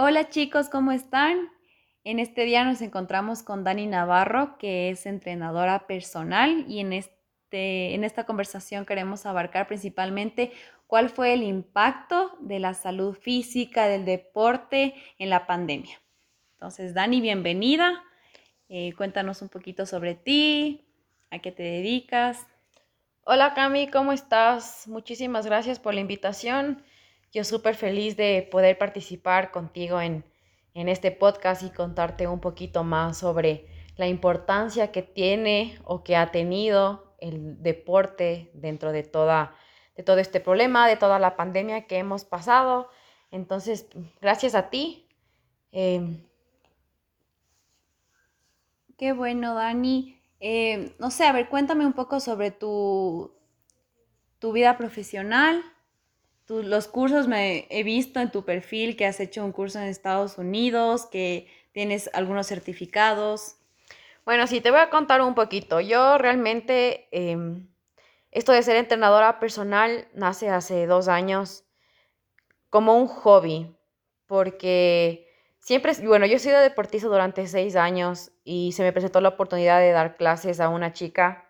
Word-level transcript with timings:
Hola 0.00 0.28
chicos, 0.28 0.68
¿cómo 0.68 0.92
están? 0.92 1.50
En 2.04 2.20
este 2.20 2.44
día 2.44 2.62
nos 2.62 2.82
encontramos 2.82 3.42
con 3.42 3.64
Dani 3.64 3.88
Navarro, 3.88 4.56
que 4.56 4.90
es 4.90 5.06
entrenadora 5.06 5.88
personal 5.88 6.64
y 6.68 6.78
en, 6.78 6.92
este, 6.92 7.96
en 7.96 8.04
esta 8.04 8.24
conversación 8.24 8.86
queremos 8.86 9.26
abarcar 9.26 9.66
principalmente 9.66 10.52
cuál 10.86 11.10
fue 11.10 11.32
el 11.32 11.42
impacto 11.42 12.36
de 12.38 12.60
la 12.60 12.74
salud 12.74 13.12
física, 13.12 13.88
del 13.88 14.04
deporte 14.04 14.94
en 15.18 15.30
la 15.30 15.48
pandemia. 15.48 16.00
Entonces, 16.52 16.94
Dani, 16.94 17.20
bienvenida. 17.20 18.04
Eh, 18.68 18.92
cuéntanos 18.96 19.42
un 19.42 19.48
poquito 19.48 19.84
sobre 19.84 20.14
ti, 20.14 20.86
a 21.32 21.40
qué 21.40 21.50
te 21.50 21.64
dedicas. 21.64 22.46
Hola 23.24 23.52
Cami, 23.52 23.90
¿cómo 23.90 24.12
estás? 24.12 24.86
Muchísimas 24.86 25.44
gracias 25.44 25.80
por 25.80 25.92
la 25.92 26.00
invitación. 26.00 26.84
Yo 27.32 27.44
súper 27.44 27.74
feliz 27.74 28.16
de 28.16 28.48
poder 28.50 28.78
participar 28.78 29.50
contigo 29.50 30.00
en, 30.00 30.24
en 30.74 30.88
este 30.88 31.10
podcast 31.10 31.62
y 31.62 31.70
contarte 31.70 32.26
un 32.26 32.40
poquito 32.40 32.84
más 32.84 33.18
sobre 33.18 33.66
la 33.96 34.06
importancia 34.06 34.92
que 34.92 35.02
tiene 35.02 35.78
o 35.84 36.04
que 36.04 36.16
ha 36.16 36.30
tenido 36.30 37.14
el 37.18 37.62
deporte 37.62 38.50
dentro 38.54 38.92
de, 38.92 39.02
toda, 39.02 39.54
de 39.96 40.02
todo 40.02 40.18
este 40.18 40.40
problema, 40.40 40.88
de 40.88 40.96
toda 40.96 41.18
la 41.18 41.36
pandemia 41.36 41.86
que 41.86 41.98
hemos 41.98 42.24
pasado. 42.24 42.88
Entonces, 43.30 43.88
gracias 44.20 44.54
a 44.54 44.70
ti. 44.70 45.08
Em, 45.72 46.28
Qué 48.98 49.12
bueno, 49.12 49.54
Dani. 49.54 50.20
Eh, 50.40 50.92
no 50.98 51.12
sé, 51.12 51.24
a 51.24 51.32
ver, 51.32 51.48
cuéntame 51.48 51.86
un 51.86 51.92
poco 51.92 52.18
sobre 52.18 52.50
tu, 52.50 53.32
tu 54.40 54.52
vida 54.52 54.76
profesional. 54.76 55.62
Los 56.48 56.88
cursos 56.88 57.28
me 57.28 57.66
he 57.70 57.82
visto 57.82 58.20
en 58.20 58.30
tu 58.30 58.44
perfil 58.44 58.96
que 58.96 59.06
has 59.06 59.20
hecho 59.20 59.44
un 59.44 59.52
curso 59.52 59.78
en 59.78 59.86
Estados 59.86 60.38
Unidos, 60.38 61.06
que 61.06 61.46
tienes 61.72 62.10
algunos 62.14 62.46
certificados. 62.46 63.56
Bueno, 64.24 64.46
sí, 64.46 64.60
te 64.60 64.70
voy 64.70 64.80
a 64.80 64.90
contar 64.90 65.20
un 65.22 65.34
poquito. 65.34 65.80
Yo 65.80 66.18
realmente, 66.18 67.08
em, 67.12 67.68
esto 68.30 68.52
de 68.52 68.62
ser 68.62 68.76
entrenadora 68.76 69.40
personal 69.40 70.08
nace 70.14 70.48
hace 70.50 70.86
dos 70.86 71.08
años 71.08 71.64
como 72.70 72.96
un 72.96 73.06
hobby, 73.06 73.74
porque 74.26 75.28
Siempre, 75.68 75.92
bueno, 76.06 76.24
yo 76.24 76.36
he 76.36 76.38
sido 76.38 76.58
deportista 76.60 77.08
durante 77.08 77.46
seis 77.46 77.76
años 77.76 78.32
y 78.42 78.72
se 78.72 78.82
me 78.82 78.90
presentó 78.90 79.20
la 79.20 79.28
oportunidad 79.30 79.80
de 79.80 79.92
dar 79.92 80.16
clases 80.16 80.60
a 80.60 80.70
una 80.70 80.94
chica 80.94 81.47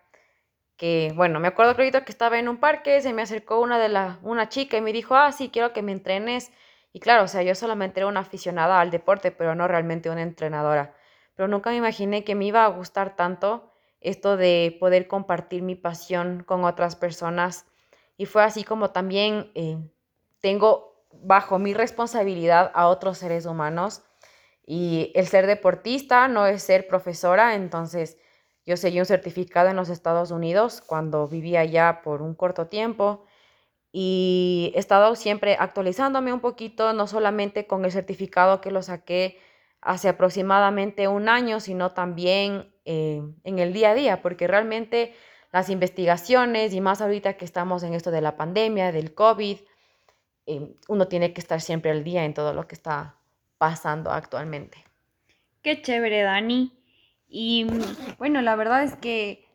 que, 0.79 1.13
bueno, 1.17 1.41
me 1.41 1.49
acuerdo 1.49 1.77
que 1.77 1.91
que 1.91 2.13
estaba 2.13 2.39
en 2.39 2.49
un 2.49 2.59
parque, 2.59 3.03
se 3.03 3.13
me 3.13 3.23
acercó 3.23 3.61
una 3.61 3.79
de 3.79 3.89
la, 3.91 4.19
una 4.23 4.49
chica 4.49 4.79
y 4.79 4.81
me 4.81 4.93
dijo, 4.93 5.17
ah, 5.17 5.33
sí, 5.33 5.51
quiero 5.51 5.73
que 5.75 5.83
me 5.83 5.93
entrenes. 5.93 6.53
Y 6.93 7.01
claro, 7.01 7.25
o 7.25 7.29
sea, 7.29 7.43
yo 7.43 7.55
solamente 7.55 8.01
era 8.01 8.07
una 8.07 8.21
aficionada 8.21 8.81
al 8.81 8.91
deporte, 8.91 9.33
pero 9.33 9.55
no 9.55 9.69
realmente 9.69 10.09
una 10.09 10.23
entrenadora. 10.23 10.95
Pero 11.35 11.49
nunca 11.49 11.71
me 11.71 11.77
imaginé 11.77 12.25
que 12.25 12.35
me 12.35 12.47
iba 12.47 12.65
a 12.65 12.69
gustar 12.69 13.17
tanto 13.17 13.73
esto 14.01 14.37
de 14.37 14.77
poder 14.81 15.09
compartir 15.09 15.63
mi 15.63 15.75
pasión 15.75 16.45
con 16.45 16.65
otras 16.65 16.97
personas. 16.97 17.67
Y 18.17 18.27
fue 18.27 18.45
así 18.45 18.65
como 18.65 18.91
también 18.91 19.51
eh, 19.55 19.79
tengo 20.41 21.05
bajo 21.13 21.59
mi 21.59 21.75
responsabilidad 21.75 22.71
a 22.75 22.87
otros 22.87 23.19
seres 23.19 23.47
humanos 23.47 24.03
y 24.65 25.13
el 25.15 25.27
ser 25.27 25.47
deportista 25.47 26.29
no 26.29 26.47
es 26.47 26.63
ser 26.63 26.87
profesora, 26.87 27.55
entonces 27.55 28.19
yo 28.69 28.77
seguí 28.77 29.01
un 29.01 29.07
certificado 29.07 29.71
en 29.71 29.77
los 29.77 29.89
Estados 29.89 30.31
Unidos 30.31 30.83
cuando 30.85 31.27
vivía 31.27 31.61
allá 31.61 32.03
por 32.05 32.21
un 32.21 32.35
corto 32.35 32.67
tiempo 32.67 33.25
y 33.93 34.73
he 34.75 34.79
estado 34.79 35.17
siempre 35.17 35.57
actualizándome 35.59 36.35
un 36.35 36.41
poquito, 36.41 36.93
no 36.93 37.07
solamente 37.07 37.67
con 37.67 37.87
el 37.87 37.93
certificado 37.93 38.61
que 38.61 38.71
lo 38.71 38.83
saqué 38.83 39.39
hace 39.81 40.11
aproximadamente 40.11 41.09
un 41.09 41.31
año, 41.31 41.61
sino 41.61 41.93
también 41.93 42.71
eh, 42.85 43.23
en 43.43 43.59
el 43.59 43.73
día 43.73 43.93
a 43.93 43.95
día, 43.95 44.21
porque 44.21 44.47
realmente 44.47 45.15
las 45.51 45.71
investigaciones 45.71 46.75
y 46.75 46.83
más 46.83 47.01
ahorita 47.01 47.39
que 47.39 47.47
estamos 47.47 47.83
en 47.85 47.95
esto 47.95 48.11
de 48.11 48.21
la 48.21 48.37
pandemia, 48.37 48.93
del 48.93 49.15
COVID, 49.15 49.61
eh, 50.45 50.77
uno 50.89 51.09
tiene 51.09 51.33
que 51.33 51.41
estar 51.41 51.63
siempre 51.63 51.91
al 51.91 52.05
día 52.05 52.27
en 52.27 52.35
todo 52.35 52.53
lo 52.53 52.69
que 52.69 52.75
está 52.75 53.17
pasando 53.57 54.11
actualmente. 54.11 54.85
Qué 55.63 55.81
chévere, 55.81 56.21
Dani. 56.21 56.78
Y 57.29 57.67
bueno, 58.19 58.41
la 58.43 58.57
verdad 58.57 58.83
es 58.85 58.97
que 58.97 59.47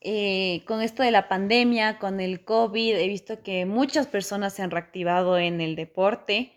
eh, 0.00 0.62
con 0.66 0.82
esto 0.82 1.02
de 1.02 1.10
la 1.10 1.28
pandemia, 1.28 1.98
con 1.98 2.20
el 2.20 2.44
COVID, 2.44 2.96
he 2.96 3.08
visto 3.08 3.42
que 3.42 3.66
muchas 3.66 4.06
personas 4.06 4.54
se 4.54 4.62
han 4.62 4.70
reactivado 4.70 5.38
en 5.38 5.60
el 5.60 5.76
deporte, 5.76 6.52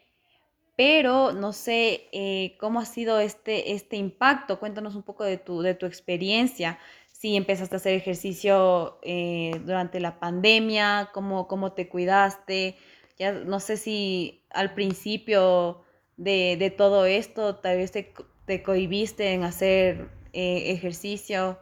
pero 0.75 1.31
no 1.31 1.53
sé 1.53 2.07
eh, 2.11 2.57
cómo 2.59 2.79
ha 2.79 2.85
sido 2.85 3.19
este, 3.19 3.73
este 3.73 3.97
impacto. 3.97 4.59
Cuéntanos 4.59 4.95
un 4.95 5.03
poco 5.03 5.23
de 5.23 5.38
tu, 5.38 5.61
de 5.61 5.75
tu 5.75 5.85
experiencia. 5.85 6.79
Si 7.11 7.35
empezaste 7.35 7.75
a 7.75 7.77
hacer 7.77 7.93
ejercicio 7.93 8.99
eh, 9.03 9.61
durante 9.66 9.99
la 9.99 10.19
pandemia, 10.19 11.09
cómo, 11.13 11.47
cómo 11.47 11.73
te 11.73 11.87
cuidaste. 11.87 12.77
Ya 13.17 13.31
no 13.31 13.59
sé 13.59 13.77
si 13.77 14.43
al 14.49 14.73
principio 14.73 15.83
de, 16.17 16.73
todo 16.77 17.05
esto? 17.05 17.55
Tal 17.55 17.77
vez 17.77 17.91
te, 17.91 18.13
te 18.45 18.63
cohibiste 18.63 19.33
en 19.33 19.43
hacer 19.43 20.09
eh, 20.35 20.72
ejercicio. 20.72 21.57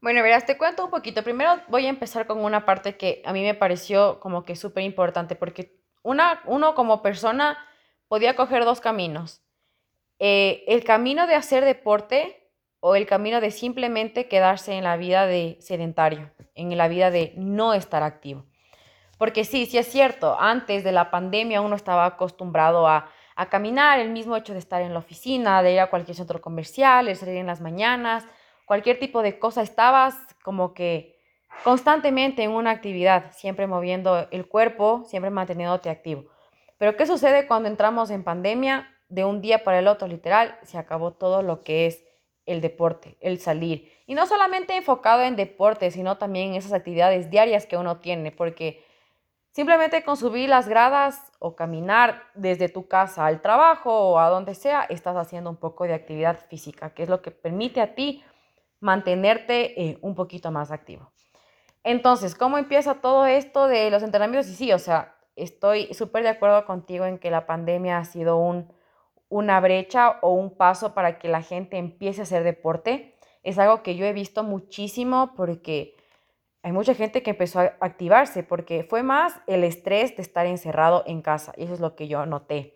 Bueno, 0.00 0.22
verás, 0.22 0.46
te 0.46 0.56
cuento 0.56 0.84
un 0.84 0.90
poquito. 0.90 1.24
Primero 1.24 1.60
voy 1.66 1.86
a 1.86 1.88
empezar 1.88 2.28
con 2.28 2.44
una 2.44 2.64
parte 2.64 2.96
que 2.96 3.20
a 3.24 3.32
mí 3.32 3.42
me 3.42 3.54
pareció 3.54 4.20
como 4.20 4.44
que 4.44 4.54
súper 4.54 4.84
importante, 4.84 5.34
porque 5.34 5.82
una, 6.04 6.40
uno 6.46 6.76
como 6.76 7.02
persona 7.02 7.58
podía 8.06 8.36
coger 8.36 8.64
dos 8.64 8.80
caminos. 8.80 9.42
Eh, 10.20 10.64
el 10.68 10.84
camino 10.84 11.26
de 11.26 11.34
hacer 11.34 11.64
deporte 11.64 12.52
o 12.78 12.94
el 12.94 13.06
camino 13.06 13.40
de 13.40 13.50
simplemente 13.50 14.28
quedarse 14.28 14.74
en 14.74 14.84
la 14.84 14.96
vida 14.96 15.26
de 15.26 15.58
sedentario, 15.60 16.30
en 16.54 16.76
la 16.78 16.86
vida 16.86 17.10
de 17.10 17.32
no 17.36 17.74
estar 17.74 18.04
activo. 18.04 18.46
Porque 19.18 19.44
sí, 19.44 19.66
sí 19.66 19.78
es 19.78 19.88
cierto, 19.88 20.38
antes 20.38 20.84
de 20.84 20.92
la 20.92 21.10
pandemia 21.10 21.60
uno 21.60 21.74
estaba 21.74 22.06
acostumbrado 22.06 22.86
a 22.86 23.10
a 23.38 23.48
caminar, 23.48 24.00
el 24.00 24.10
mismo 24.10 24.36
hecho 24.36 24.52
de 24.52 24.58
estar 24.58 24.82
en 24.82 24.92
la 24.92 24.98
oficina, 24.98 25.62
de 25.62 25.74
ir 25.74 25.78
a 25.78 25.90
cualquier 25.90 26.16
centro 26.16 26.40
comercial, 26.40 27.06
de 27.06 27.14
salir 27.14 27.36
en 27.36 27.46
las 27.46 27.60
mañanas, 27.60 28.26
cualquier 28.66 28.98
tipo 28.98 29.22
de 29.22 29.38
cosa, 29.38 29.62
estabas 29.62 30.16
como 30.42 30.74
que 30.74 31.20
constantemente 31.62 32.42
en 32.42 32.50
una 32.50 32.72
actividad, 32.72 33.30
siempre 33.30 33.68
moviendo 33.68 34.26
el 34.32 34.48
cuerpo, 34.48 35.04
siempre 35.06 35.30
manteniéndote 35.30 35.88
activo. 35.88 36.24
Pero 36.78 36.96
¿qué 36.96 37.06
sucede 37.06 37.46
cuando 37.46 37.68
entramos 37.68 38.10
en 38.10 38.24
pandemia? 38.24 38.92
De 39.08 39.24
un 39.24 39.40
día 39.40 39.62
para 39.62 39.78
el 39.78 39.86
otro, 39.86 40.08
literal, 40.08 40.58
se 40.64 40.76
acabó 40.76 41.12
todo 41.12 41.42
lo 41.42 41.60
que 41.60 41.86
es 41.86 42.04
el 42.44 42.60
deporte, 42.60 43.18
el 43.20 43.38
salir. 43.38 43.92
Y 44.06 44.16
no 44.16 44.26
solamente 44.26 44.76
enfocado 44.76 45.22
en 45.22 45.36
deporte, 45.36 45.92
sino 45.92 46.18
también 46.18 46.48
en 46.48 46.54
esas 46.56 46.72
actividades 46.72 47.30
diarias 47.30 47.66
que 47.66 47.76
uno 47.76 47.98
tiene, 47.98 48.32
porque 48.32 48.84
Simplemente 49.58 50.04
con 50.04 50.16
subir 50.16 50.48
las 50.48 50.68
gradas 50.68 51.32
o 51.40 51.56
caminar 51.56 52.22
desde 52.36 52.68
tu 52.68 52.86
casa 52.86 53.26
al 53.26 53.42
trabajo 53.42 53.90
o 53.90 54.20
a 54.20 54.28
donde 54.28 54.54
sea, 54.54 54.82
estás 54.82 55.16
haciendo 55.16 55.50
un 55.50 55.56
poco 55.56 55.82
de 55.82 55.94
actividad 55.94 56.38
física, 56.46 56.90
que 56.90 57.02
es 57.02 57.08
lo 57.08 57.22
que 57.22 57.32
permite 57.32 57.80
a 57.80 57.96
ti 57.96 58.22
mantenerte 58.78 59.82
eh, 59.82 59.98
un 60.00 60.14
poquito 60.14 60.52
más 60.52 60.70
activo. 60.70 61.10
Entonces, 61.82 62.36
¿cómo 62.36 62.56
empieza 62.56 63.00
todo 63.00 63.26
esto 63.26 63.66
de 63.66 63.90
los 63.90 64.04
entrenamientos? 64.04 64.48
Y 64.48 64.54
sí, 64.54 64.72
o 64.72 64.78
sea, 64.78 65.16
estoy 65.34 65.92
súper 65.92 66.22
de 66.22 66.28
acuerdo 66.28 66.64
contigo 66.64 67.04
en 67.04 67.18
que 67.18 67.32
la 67.32 67.44
pandemia 67.44 67.98
ha 67.98 68.04
sido 68.04 68.36
un, 68.36 68.72
una 69.28 69.58
brecha 69.58 70.20
o 70.22 70.34
un 70.34 70.56
paso 70.56 70.94
para 70.94 71.18
que 71.18 71.26
la 71.26 71.42
gente 71.42 71.78
empiece 71.78 72.20
a 72.20 72.22
hacer 72.22 72.44
deporte. 72.44 73.16
Es 73.42 73.58
algo 73.58 73.82
que 73.82 73.96
yo 73.96 74.06
he 74.06 74.12
visto 74.12 74.44
muchísimo 74.44 75.32
porque 75.34 75.97
hay 76.68 76.72
mucha 76.72 76.94
gente 76.94 77.22
que 77.22 77.30
empezó 77.30 77.60
a 77.60 77.72
activarse 77.80 78.42
porque 78.42 78.84
fue 78.84 79.02
más 79.02 79.40
el 79.46 79.64
estrés 79.64 80.14
de 80.16 80.22
estar 80.22 80.44
encerrado 80.44 81.02
en 81.06 81.22
casa. 81.22 81.54
Y 81.56 81.64
eso 81.64 81.72
es 81.72 81.80
lo 81.80 81.96
que 81.96 82.08
yo 82.08 82.26
noté. 82.26 82.74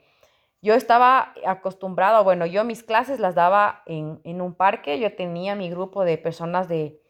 Yo 0.62 0.72
estaba 0.72 1.34
acostumbrado, 1.44 2.24
bueno, 2.24 2.46
yo 2.46 2.64
mis 2.64 2.82
clases 2.82 3.20
las 3.20 3.34
daba 3.34 3.82
en, 3.84 4.40
un 4.40 4.54
parque, 4.54 4.98
yo 4.98 5.14
tenía 5.14 5.54
mi 5.56 5.68
grupo 5.68 6.04
de 6.04 6.16
personas 6.16 6.68
de, 6.68 7.02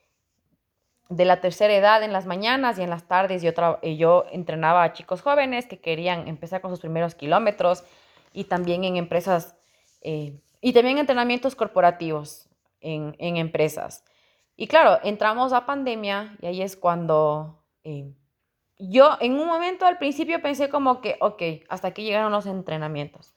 de 1.08 1.24
la 1.24 1.40
tercera 1.40 1.72
edad 1.72 2.02
en 2.02 2.12
las 2.12 2.26
mañanas 2.26 2.80
y 2.80 2.82
en 2.82 2.90
las 2.90 3.06
tardes 3.06 3.42
yo, 3.42 3.52
yo 3.82 4.24
entrenaba 4.32 4.82
a 4.82 4.92
chicos 4.92 5.22
jóvenes 5.22 5.66
que 5.66 5.78
querían 5.78 6.26
empezar 6.26 6.62
con 6.62 6.72
sus 6.72 6.80
primeros 6.80 7.14
kilómetros 7.14 7.84
y 8.32 8.44
también 8.44 8.82
en 8.82 8.96
empresas 8.96 9.54
eh, 10.00 10.36
y 10.60 10.72
también 10.72 10.98
entrenamientos 10.98 11.54
corporativos 11.54 12.48
en, 12.80 13.14
en 13.20 13.36
empresas. 13.36 14.02
Y 14.62 14.68
claro, 14.68 15.00
entramos 15.02 15.52
a 15.52 15.66
pandemia 15.66 16.36
y 16.40 16.46
ahí 16.46 16.62
es 16.62 16.76
cuando 16.76 17.64
eh, 17.82 18.14
yo 18.78 19.16
en 19.20 19.32
un 19.32 19.48
momento 19.48 19.86
al 19.86 19.98
principio 19.98 20.40
pensé 20.40 20.68
como 20.68 21.00
que, 21.00 21.16
ok, 21.18 21.42
hasta 21.68 21.88
aquí 21.88 22.04
llegaron 22.04 22.30
los 22.30 22.46
entrenamientos, 22.46 23.34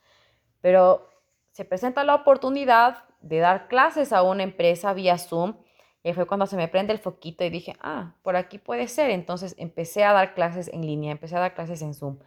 pero 0.62 1.10
se 1.50 1.66
presenta 1.66 2.04
la 2.04 2.14
oportunidad 2.14 3.06
de 3.22 3.40
dar 3.40 3.68
clases 3.68 4.14
a 4.14 4.22
una 4.22 4.44
empresa 4.44 4.94
vía 4.94 5.18
Zoom 5.18 5.56
y 6.04 6.14
fue 6.14 6.28
cuando 6.28 6.46
se 6.46 6.58
me 6.58 6.68
prende 6.68 6.94
el 6.94 7.00
foquito 7.00 7.44
y 7.44 7.50
dije, 7.50 7.76
ah, 7.82 8.14
por 8.22 8.36
aquí 8.36 8.60
puede 8.60 8.88
ser. 8.88 9.10
Entonces 9.10 9.56
empecé 9.58 10.04
a 10.04 10.14
dar 10.14 10.36
clases 10.36 10.68
en 10.68 10.86
línea, 10.86 11.12
empecé 11.12 11.38
a 11.38 11.40
dar 11.40 11.56
clases 11.56 11.82
en 11.82 11.96
Zoom. 11.96 12.20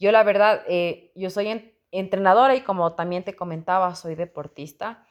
Yo 0.00 0.10
la 0.10 0.24
verdad, 0.24 0.64
eh, 0.66 1.12
yo 1.14 1.30
soy 1.30 1.72
entrenadora 1.92 2.56
y 2.56 2.62
como 2.62 2.96
también 2.96 3.22
te 3.22 3.36
comentaba, 3.36 3.94
soy 3.94 4.16
deportista. 4.16 5.03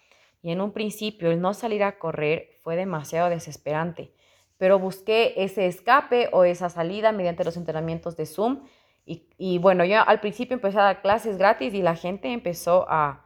Y 0.43 0.51
en 0.51 0.61
un 0.61 0.73
principio 0.73 1.31
el 1.31 1.41
no 1.41 1.53
salir 1.53 1.83
a 1.83 1.97
correr 1.97 2.59
fue 2.61 2.75
demasiado 2.75 3.29
desesperante, 3.29 4.13
pero 4.57 4.77
busqué 4.77 5.33
ese 5.37 5.67
escape 5.67 6.29
o 6.33 6.43
esa 6.43 6.69
salida 6.69 7.13
mediante 7.13 7.45
los 7.45 7.55
entrenamientos 7.57 8.17
de 8.17 8.25
Zoom. 8.25 8.65
Y, 9.05 9.57
bueno, 9.57 9.83
yo 9.83 10.07
al 10.07 10.19
principio 10.19 10.53
empecé 10.53 10.79
a 10.79 10.83
dar 10.83 11.01
clases 11.01 11.37
gratis 11.37 11.73
y 11.73 11.81
la 11.81 11.95
gente 11.95 12.31
empezó 12.31 12.85
a, 12.89 13.25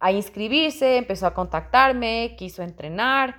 a 0.00 0.12
inscribirse, 0.12 0.96
empezó 0.96 1.26
a 1.26 1.34
contactarme, 1.34 2.34
quiso 2.36 2.62
entrenar 2.62 3.36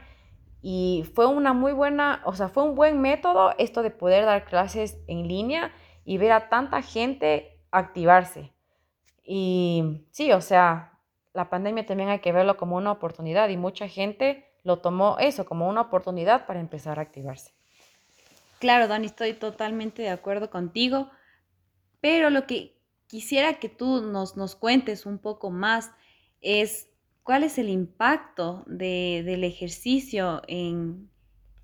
y 0.61 1.05
fue 1.13 1.27
una 1.27 1.53
muy 1.53 1.73
buena, 1.73 2.21
o 2.25 2.33
sea, 2.33 2.49
fue 2.49 2.63
un 2.63 2.75
buen 2.75 2.99
método 3.01 3.53
esto 3.57 3.81
de 3.81 3.91
poder 3.91 4.25
dar 4.25 4.45
clases 4.45 4.97
en 5.07 5.27
línea 5.27 5.71
y 6.03 6.17
ver 6.17 6.31
a 6.31 6.49
tanta 6.49 6.81
gente 6.81 7.61
activarse. 7.71 8.53
Y 9.23 10.07
sí, 10.11 10.31
o 10.31 10.41
sea, 10.41 10.94
la 11.35 11.49
pandemia 11.49 11.85
también 11.85 12.09
hay 12.09 12.19
que 12.19 12.31
verlo 12.31 12.57
como 12.57 12.77
una 12.77 12.91
oportunidad 12.91 13.49
y 13.49 13.57
mucha 13.57 13.87
gente 13.87 14.49
lo 14.63 14.79
tomó 14.79 15.17
eso 15.19 15.45
como 15.45 15.67
una 15.69 15.81
oportunidad 15.81 16.47
para 16.47 16.59
empezar 16.59 16.97
a 16.97 17.03
activarse. 17.03 17.53
Claro, 18.59 18.87
Dani, 18.87 19.05
estoy 19.05 19.33
totalmente 19.33 20.01
de 20.01 20.09
acuerdo 20.09 20.49
contigo, 20.49 21.11
pero 22.01 22.29
lo 22.29 22.47
que 22.47 22.79
quisiera 23.07 23.59
que 23.59 23.69
tú 23.69 24.01
nos, 24.01 24.37
nos 24.37 24.55
cuentes 24.55 25.05
un 25.05 25.19
poco 25.19 25.51
más 25.51 25.91
es 26.41 26.89
cuál 27.23 27.43
es 27.43 27.57
el 27.57 27.69
impacto 27.69 28.63
del 28.67 29.43
ejercicio 29.43 30.41
en, 30.47 31.09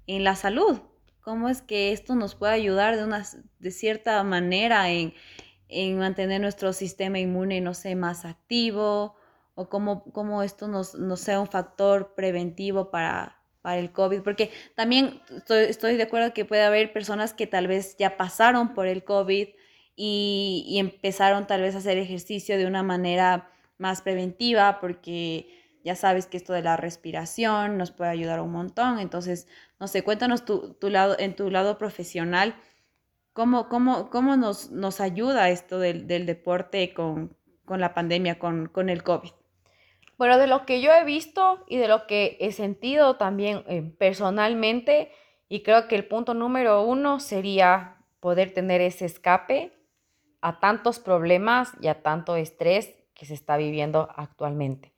la 0.07 0.35
salud. 0.35 0.79
¿Cómo 1.21 1.47
es 1.47 1.62
que 1.62 1.94
esto 1.94 2.15
nos 2.15 2.35
puede 2.35 2.53
ayudar 2.53 2.97
de, 2.97 3.06
una, 3.06 3.25
de 3.59 3.71
cierta 3.71 4.21
manera 4.23 4.89
en, 4.89 5.13
mantener 5.97 6.41
nuestro 6.41 6.73
sistema 6.73 7.19
inmune, 7.19 7.62
no 7.62 7.73
sé, 7.73 7.95
más 7.95 8.25
activo? 8.25 9.15
¿O 9.56 9.69
cómo, 9.69 10.03
cómo 10.13 10.44
esto 10.44 10.68
nos, 10.68 10.95
sea 11.19 11.39
un 11.39 11.48
factor 11.48 12.13
preventivo 12.15 12.89
para, 12.89 13.38
para 13.62 13.80
el 13.80 13.92
COVID? 13.92 14.21
Porque 14.21 14.51
también 14.75 15.21
estoy, 15.36 15.65
estoy, 15.65 15.98
de 15.98 16.03
acuerdo 16.03 16.33
que 16.33 16.45
puede 16.45 16.63
haber 16.63 16.94
personas 16.94 17.33
que 17.33 17.48
tal 17.48 17.68
vez 17.68 17.95
ya 17.98 18.18
pasaron 18.18 18.74
por 18.74 18.88
el 18.88 19.03
COVID 19.03 19.50
y, 19.95 20.65
y 20.68 20.80
empezaron 20.80 21.48
tal 21.48 21.62
vez 21.62 21.75
a 21.75 21.80
hacer 21.80 21.98
ejercicio 21.98 22.57
de 22.57 22.65
una 22.65 22.83
manera 22.83 23.51
más 23.77 24.01
preventiva 24.01 24.80
porque 24.80 25.62
ya 25.83 25.95
sabes 25.95 26.27
que 26.27 26.38
esto 26.38 26.54
de 26.54 26.62
la 26.62 26.77
respiración 26.77 27.77
nos 27.77 27.92
puede 27.92 28.12
ayudar 28.12 28.39
un 28.39 28.51
montón. 28.51 29.00
Entonces, 29.00 29.47
no 29.80 29.88
sé, 29.88 30.04
cuéntanos 30.04 30.45
tu, 30.45 30.77
lado, 30.81 31.15
en 31.19 31.36
tu 31.36 31.50
lado 31.50 31.77
profesional, 31.77 32.56
¿cómo, 33.33 33.68
cómo, 33.69 34.09
cómo 34.09 34.38
nos, 34.38 34.71
nos 34.71 35.01
ayuda 35.01 35.50
esto 35.50 35.80
del, 35.80 36.07
deporte 36.07 36.94
con, 36.94 37.36
la 37.68 37.94
pandemia, 37.94 38.38
con, 38.38 38.68
con, 38.68 38.89
el 38.89 39.04
COVID? 39.04 39.31
Bueno, 40.21 40.38
de 40.38 40.45
lo 40.45 40.68
que 40.68 40.81
yo 40.81 40.94
he 40.94 41.03
visto 41.03 41.65
y 41.68 41.77
de 41.77 41.88
lo 41.88 42.06
que 42.06 42.38
he 42.39 42.51
sentido 42.51 43.15
también 43.15 43.63
eh, 43.68 43.81
personalmente, 43.81 45.12
y 45.50 45.63
creo 45.63 45.88
que 45.88 45.95
el 45.95 46.06
punto 46.06 46.35
número 46.35 46.83
uno 46.83 47.19
sería 47.19 47.97
poder 48.19 48.53
tener 48.53 48.81
ese 48.81 49.06
escape 49.06 49.73
a 50.39 50.59
tantos 50.59 51.00
problemas 51.00 51.71
y 51.81 51.88
a 51.88 52.03
tanto 52.03 52.35
estrés 52.35 52.94
que 53.15 53.25
se 53.25 53.33
está 53.33 53.57
viviendo 53.57 54.09
actualmente. 54.15 54.94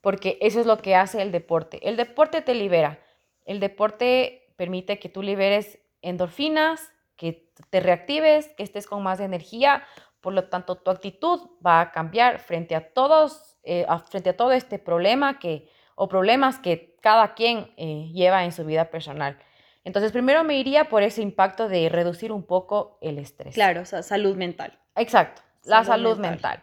Porque 0.00 0.36
eso 0.40 0.58
es 0.58 0.66
lo 0.66 0.78
que 0.78 0.96
hace 0.96 1.22
el 1.22 1.30
deporte. 1.30 1.88
El 1.88 1.96
deporte 1.96 2.42
te 2.42 2.56
libera. 2.56 2.98
El 3.44 3.60
deporte 3.60 4.52
permite 4.56 4.98
que 4.98 5.08
tú 5.08 5.22
liberes 5.22 5.78
endorfinas, 6.02 6.90
que 7.14 7.52
te 7.70 7.78
reactives, 7.78 8.48
que 8.56 8.64
estés 8.64 8.88
con 8.88 9.04
más 9.04 9.20
energía. 9.20 9.84
Por 10.26 10.32
lo 10.32 10.48
tanto, 10.48 10.74
tu 10.74 10.90
actitud 10.90 11.38
va 11.64 11.80
a 11.80 11.92
cambiar 11.92 12.40
frente 12.40 12.74
a 12.74 12.92
todos, 12.92 13.54
eh, 13.62 13.86
frente 14.10 14.30
a 14.30 14.36
todo 14.36 14.50
este 14.50 14.80
problema 14.80 15.38
que, 15.38 15.70
o 15.94 16.08
problemas 16.08 16.58
que 16.58 16.96
cada 17.00 17.34
quien 17.34 17.72
eh, 17.76 18.10
lleva 18.12 18.44
en 18.44 18.50
su 18.50 18.64
vida 18.64 18.86
personal. 18.90 19.38
Entonces, 19.84 20.10
primero 20.10 20.42
me 20.42 20.58
iría 20.58 20.88
por 20.88 21.04
ese 21.04 21.22
impacto 21.22 21.68
de 21.68 21.88
reducir 21.88 22.32
un 22.32 22.42
poco 22.42 22.98
el 23.00 23.18
estrés. 23.18 23.54
Claro, 23.54 23.82
o 23.82 23.84
sea, 23.84 24.02
salud 24.02 24.34
mental. 24.34 24.76
Exacto, 24.96 25.42
la 25.62 25.84
salud 25.84 26.18
mental. 26.18 26.60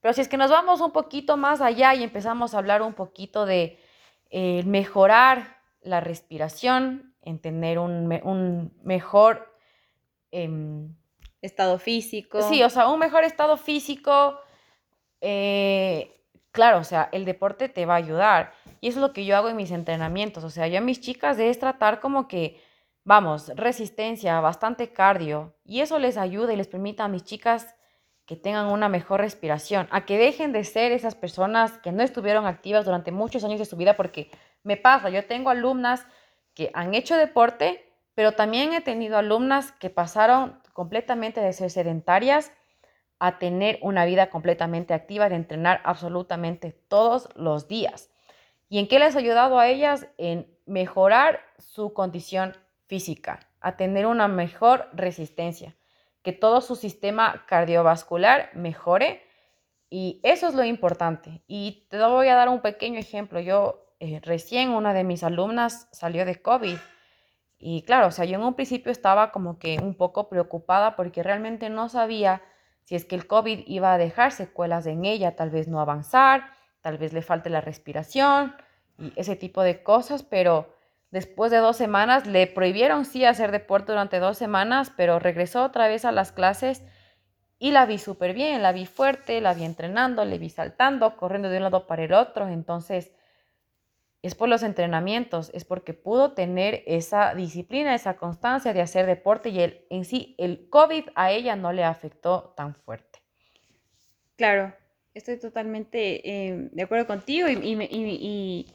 Pero 0.00 0.12
si 0.12 0.22
es 0.22 0.26
que 0.26 0.36
nos 0.36 0.50
vamos 0.50 0.80
un 0.80 0.90
poquito 0.90 1.36
más 1.36 1.60
allá 1.60 1.94
y 1.94 2.02
empezamos 2.02 2.54
a 2.54 2.58
hablar 2.58 2.82
un 2.82 2.94
poquito 2.94 3.46
de 3.46 3.78
eh, 4.30 4.64
mejorar 4.64 5.58
la 5.80 6.00
respiración, 6.00 7.14
en 7.22 7.38
tener 7.38 7.78
un, 7.78 8.72
mejor 8.82 9.56
em, 10.32 10.92
estado 11.46 11.78
físico. 11.78 12.42
Sí, 12.42 12.62
o 12.62 12.70
sea, 12.70 12.88
un 12.88 12.98
mejor 12.98 13.24
estado 13.24 13.56
físico. 13.56 14.38
Eh, 15.20 16.20
claro, 16.52 16.78
o 16.78 16.84
sea, 16.84 17.08
el 17.12 17.24
deporte 17.24 17.68
te 17.68 17.86
va 17.86 17.94
a 17.94 17.98
ayudar. 17.98 18.52
Y 18.80 18.88
eso 18.88 18.98
es 18.98 19.02
lo 19.02 19.12
que 19.12 19.24
yo 19.24 19.36
hago 19.36 19.48
en 19.48 19.56
mis 19.56 19.70
entrenamientos. 19.70 20.44
O 20.44 20.50
sea, 20.50 20.66
yo 20.68 20.78
a 20.78 20.82
mis 20.82 21.00
chicas 21.00 21.38
es 21.38 21.58
tratar 21.58 22.00
como 22.00 22.28
que, 22.28 22.60
vamos, 23.04 23.48
resistencia, 23.56 24.40
bastante 24.40 24.92
cardio. 24.92 25.54
Y 25.64 25.80
eso 25.80 25.98
les 25.98 26.16
ayuda 26.16 26.52
y 26.52 26.56
les 26.56 26.68
permite 26.68 27.02
a 27.02 27.08
mis 27.08 27.24
chicas 27.24 27.76
que 28.26 28.36
tengan 28.36 28.66
una 28.66 28.88
mejor 28.88 29.20
respiración, 29.20 29.86
a 29.90 30.04
que 30.04 30.18
dejen 30.18 30.52
de 30.52 30.64
ser 30.64 30.90
esas 30.90 31.14
personas 31.14 31.78
que 31.78 31.92
no 31.92 32.02
estuvieron 32.02 32.44
activas 32.44 32.84
durante 32.84 33.12
muchos 33.12 33.44
años 33.44 33.60
de 33.60 33.64
su 33.64 33.76
vida, 33.76 33.96
porque 33.96 34.30
me 34.64 34.76
pasa, 34.76 35.10
yo 35.10 35.24
tengo 35.26 35.50
alumnas 35.50 36.04
que 36.52 36.72
han 36.74 36.94
hecho 36.94 37.16
deporte, 37.16 37.88
pero 38.14 38.32
también 38.32 38.72
he 38.72 38.80
tenido 38.80 39.16
alumnas 39.16 39.70
que 39.72 39.90
pasaron 39.90 40.60
completamente 40.76 41.40
de 41.40 41.54
ser 41.54 41.70
sedentarias 41.70 42.52
a 43.18 43.38
tener 43.38 43.78
una 43.80 44.04
vida 44.04 44.28
completamente 44.28 44.92
activa, 44.92 45.30
de 45.30 45.36
entrenar 45.36 45.80
absolutamente 45.84 46.72
todos 46.72 47.30
los 47.34 47.66
días. 47.66 48.10
¿Y 48.68 48.78
en 48.78 48.86
qué 48.86 48.98
les 48.98 49.16
ha 49.16 49.20
ayudado 49.20 49.58
a 49.58 49.68
ellas? 49.68 50.06
En 50.18 50.54
mejorar 50.66 51.40
su 51.56 51.94
condición 51.94 52.54
física, 52.88 53.40
a 53.62 53.78
tener 53.78 54.04
una 54.04 54.28
mejor 54.28 54.90
resistencia 54.92 55.74
que 56.22 56.32
todo 56.32 56.60
su 56.60 56.76
sistema 56.76 57.46
cardiovascular 57.46 58.50
mejore 58.52 59.22
y 59.88 60.20
eso 60.24 60.46
es 60.46 60.54
lo 60.54 60.64
importante. 60.64 61.42
Y 61.46 61.86
te 61.88 61.96
voy 61.96 62.28
a 62.28 62.34
dar 62.34 62.50
un 62.50 62.60
pequeño 62.60 62.98
ejemplo. 62.98 63.40
Yo 63.40 63.86
eh, 63.98 64.20
recién 64.22 64.68
una 64.72 64.92
de 64.92 65.04
mis 65.04 65.24
alumnas 65.24 65.88
salió 65.90 66.26
de 66.26 66.42
COVID 66.42 66.76
y 67.58 67.82
claro, 67.82 68.08
o 68.08 68.10
sea, 68.10 68.24
yo 68.24 68.36
en 68.36 68.42
un 68.42 68.54
principio 68.54 68.92
estaba 68.92 69.32
como 69.32 69.58
que 69.58 69.78
un 69.82 69.94
poco 69.94 70.28
preocupada 70.28 70.96
porque 70.96 71.22
realmente 71.22 71.70
no 71.70 71.88
sabía 71.88 72.42
si 72.84 72.94
es 72.94 73.04
que 73.04 73.16
el 73.16 73.26
COVID 73.26 73.64
iba 73.66 73.92
a 73.92 73.98
dejar 73.98 74.32
secuelas 74.32 74.86
en 74.86 75.04
ella, 75.04 75.36
tal 75.36 75.50
vez 75.50 75.68
no 75.68 75.80
avanzar, 75.80 76.50
tal 76.80 76.98
vez 76.98 77.12
le 77.12 77.22
falte 77.22 77.50
la 77.50 77.60
respiración 77.60 78.54
y 78.98 79.12
ese 79.16 79.36
tipo 79.36 79.62
de 79.62 79.82
cosas, 79.82 80.22
pero 80.22 80.76
Después 81.10 81.50
de 81.50 81.58
dos 81.58 81.76
semanas 81.76 82.26
le 82.26 82.46
prohibieron 82.46 83.04
sí 83.04 83.24
hacer 83.24 83.52
deporte 83.52 83.92
durante 83.92 84.18
dos 84.18 84.36
semanas, 84.36 84.92
pero 84.96 85.18
regresó 85.18 85.62
otra 85.62 85.88
vez 85.88 86.04
a 86.04 86.12
las 86.12 86.32
clases 86.32 86.82
y 87.58 87.70
la 87.70 87.86
vi 87.86 87.98
súper 87.98 88.34
bien, 88.34 88.62
la 88.62 88.72
vi 88.72 88.86
fuerte, 88.86 89.40
la 89.40 89.54
vi 89.54 89.64
entrenando, 89.64 90.24
le 90.24 90.38
vi 90.38 90.50
saltando, 90.50 91.16
corriendo 91.16 91.48
de 91.48 91.58
un 91.58 91.62
lado 91.62 91.86
para 91.86 92.02
el 92.04 92.12
otro. 92.12 92.48
Entonces, 92.48 93.12
es 94.26 94.34
por 94.34 94.48
los 94.48 94.62
entrenamientos, 94.62 95.50
es 95.54 95.64
porque 95.64 95.94
pudo 95.94 96.32
tener 96.32 96.82
esa 96.86 97.34
disciplina, 97.34 97.94
esa 97.94 98.16
constancia 98.16 98.72
de 98.72 98.80
hacer 98.80 99.06
deporte 99.06 99.50
y 99.50 99.60
el, 99.60 99.86
en 99.90 100.04
sí 100.04 100.34
el 100.38 100.68
COVID 100.68 101.04
a 101.14 101.30
ella 101.30 101.56
no 101.56 101.72
le 101.72 101.84
afectó 101.84 102.54
tan 102.56 102.74
fuerte. 102.74 103.20
Claro, 104.36 104.74
estoy 105.14 105.38
totalmente 105.38 106.28
eh, 106.28 106.68
de 106.72 106.82
acuerdo 106.82 107.06
contigo 107.06 107.48
y, 107.48 107.54
y, 107.54 108.66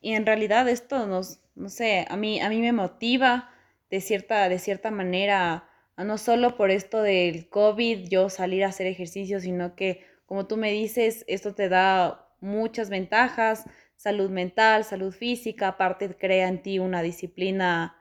y 0.00 0.12
en 0.14 0.26
realidad 0.26 0.68
esto 0.68 1.06
nos, 1.06 1.40
no 1.54 1.68
sé, 1.68 2.06
a 2.08 2.16
mí, 2.16 2.40
a 2.40 2.48
mí 2.48 2.60
me 2.60 2.72
motiva 2.72 3.50
de 3.90 4.00
cierta, 4.00 4.48
de 4.48 4.58
cierta 4.58 4.90
manera, 4.90 5.68
no 5.96 6.18
solo 6.18 6.56
por 6.56 6.70
esto 6.70 7.02
del 7.02 7.48
COVID, 7.48 8.08
yo 8.08 8.28
salir 8.28 8.64
a 8.64 8.68
hacer 8.68 8.86
ejercicio, 8.86 9.40
sino 9.40 9.74
que, 9.74 10.04
como 10.26 10.46
tú 10.46 10.56
me 10.56 10.70
dices, 10.72 11.24
esto 11.26 11.54
te 11.54 11.68
da 11.68 12.28
muchas 12.40 12.90
ventajas, 12.90 13.64
salud 13.98 14.30
mental, 14.30 14.84
salud 14.84 15.12
física, 15.12 15.68
aparte 15.68 16.16
crea 16.16 16.48
en 16.48 16.62
ti 16.62 16.78
una 16.78 17.02
disciplina 17.02 17.96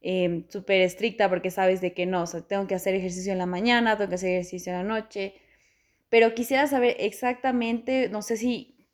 eh, 0.00 0.46
súper 0.48 0.80
estricta 0.80 1.28
porque 1.28 1.50
sabes 1.50 1.82
de 1.82 1.92
que 1.92 2.06
no, 2.06 2.24
tengo 2.48 2.66
que 2.66 2.74
hacer 2.74 2.94
ejercicio 2.94 3.32
en 3.32 3.38
la 3.38 3.46
mañana, 3.46 3.96
tengo 3.96 4.08
que 4.08 4.14
hacer 4.14 4.30
ejercicio 4.30 4.72
en 4.72 4.78
la 4.78 4.84
noche, 4.84 5.34
pero 6.08 6.34
quisiera 6.34 6.66
saber 6.66 6.96
exactamente, 6.98 8.08
no 8.08 8.22
sé 8.22 8.38
si 8.38 8.86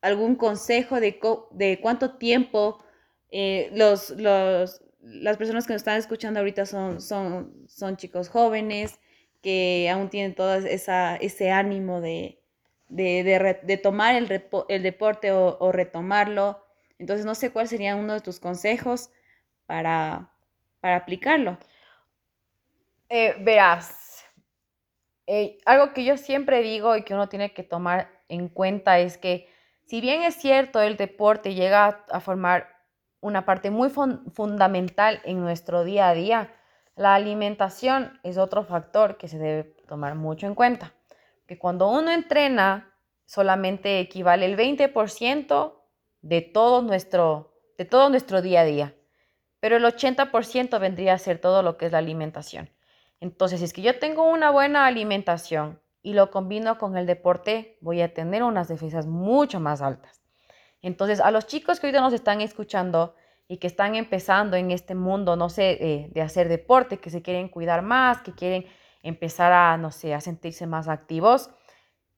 algún 0.00 0.36
consejo 0.36 1.00
de, 1.00 1.20
de 1.52 1.80
cuánto 1.82 2.16
tiempo 2.16 2.82
eh, 3.30 3.70
los, 3.74 4.10
los, 4.10 4.82
las 5.02 5.36
personas 5.36 5.66
que 5.66 5.74
nos 5.74 5.82
están 5.82 5.98
escuchando 5.98 6.40
ahorita 6.40 6.64
son, 6.64 7.02
son, 7.02 7.52
son 7.68 7.98
chicos 7.98 8.30
jóvenes 8.30 9.00
que 9.42 9.90
aún 9.92 10.08
tienen 10.08 10.34
todo 10.34 10.54
esa, 10.54 11.16
ese 11.16 11.50
ánimo 11.50 12.00
de, 12.00 12.37
de, 12.88 13.58
de, 13.62 13.76
tomar 13.76 14.14
el, 14.14 14.44
el 14.68 14.82
deporte 14.82 15.32
o, 15.32 15.72
retomarlo. 15.72 16.64
Entonces, 16.98 17.26
no 17.26 17.34
sé 17.34 17.50
cuál 17.50 17.68
sería 17.68 17.96
uno 17.96 18.14
de 18.14 18.20
tus 18.20 18.40
consejos 18.40 19.10
para, 19.66 20.30
para 20.80 20.96
aplicarlo. 20.96 21.58
Eh, 23.08 23.36
verás, 23.40 24.24
eh, 25.26 25.58
algo 25.66 25.92
que 25.92 26.04
yo 26.04 26.16
siempre 26.16 26.62
digo 26.62 26.96
y 26.96 27.02
que 27.02 27.14
uno 27.14 27.28
tiene 27.28 27.52
que 27.52 27.62
tomar 27.62 28.10
en 28.28 28.48
cuenta 28.48 28.98
es 28.98 29.18
que 29.18 29.48
si 29.86 30.00
bien 30.00 30.22
es 30.22 30.34
cierto 30.34 30.80
el 30.82 30.96
deporte 30.96 31.54
llega 31.54 32.04
a, 32.10 32.20
formar 32.20 32.68
una 33.20 33.44
parte 33.44 33.70
muy 33.70 33.90
fundamental 33.90 35.20
en 35.24 35.40
nuestro 35.40 35.84
día 35.84 36.08
a 36.08 36.14
día, 36.14 36.54
la 36.96 37.14
alimentación 37.14 38.20
es 38.22 38.36
otro 38.38 38.64
factor 38.64 39.16
que 39.16 39.28
se 39.28 39.38
debe 39.38 39.64
tomar 39.86 40.14
mucho 40.14 40.46
en 40.46 40.54
cuenta. 40.54 40.94
Que 41.48 41.58
cuando 41.58 41.88
uno 41.88 42.12
entrena, 42.12 42.94
solamente 43.24 43.98
equivale 43.98 44.46
el 44.46 44.56
20% 44.56 45.74
de 46.20 46.42
todo 46.42 46.82
nuestro, 46.82 47.58
de 47.76 47.84
todo 47.84 48.10
nuestro 48.10 48.42
día 48.42 48.60
a 48.60 48.64
día. 48.64 48.94
Pero 49.58 49.78
el 49.78 49.84
80% 49.84 50.78
vendría 50.78 51.14
a 51.14 51.18
ser 51.18 51.40
todo 51.40 51.62
lo 51.62 51.76
que 51.76 51.86
es 51.86 51.92
la 51.92 51.98
alimentación. 51.98 52.70
Entonces, 53.18 53.58
si 53.58 53.64
es 53.64 53.72
que 53.72 53.82
yo 53.82 53.98
tengo 53.98 54.30
una 54.30 54.50
buena 54.50 54.86
alimentación 54.86 55.80
y 56.02 56.12
lo 56.12 56.30
combino 56.30 56.78
con 56.78 56.96
el 56.96 57.06
deporte, 57.06 57.78
voy 57.80 58.02
a 58.02 58.14
tener 58.14 58.42
unas 58.42 58.68
defensas 58.68 59.06
mucho 59.06 59.58
más 59.58 59.82
altas. 59.82 60.22
Entonces, 60.82 61.18
a 61.18 61.30
los 61.30 61.46
chicos 61.46 61.80
que 61.80 61.88
hoy 61.88 61.92
nos 61.94 62.12
están 62.12 62.42
escuchando 62.42 63.16
y 63.48 63.56
que 63.56 63.66
están 63.66 63.94
empezando 63.94 64.56
en 64.56 64.70
este 64.70 64.94
mundo, 64.94 65.34
no 65.34 65.48
sé, 65.48 65.78
eh, 65.80 66.08
de 66.12 66.20
hacer 66.20 66.48
deporte, 66.48 66.98
que 66.98 67.08
se 67.08 67.22
quieren 67.22 67.48
cuidar 67.48 67.80
más, 67.80 68.20
que 68.20 68.32
quieren 68.32 68.66
empezar 69.02 69.52
a, 69.52 69.76
no 69.76 69.90
sé, 69.90 70.14
a 70.14 70.20
sentirse 70.20 70.66
más 70.66 70.88
activos, 70.88 71.50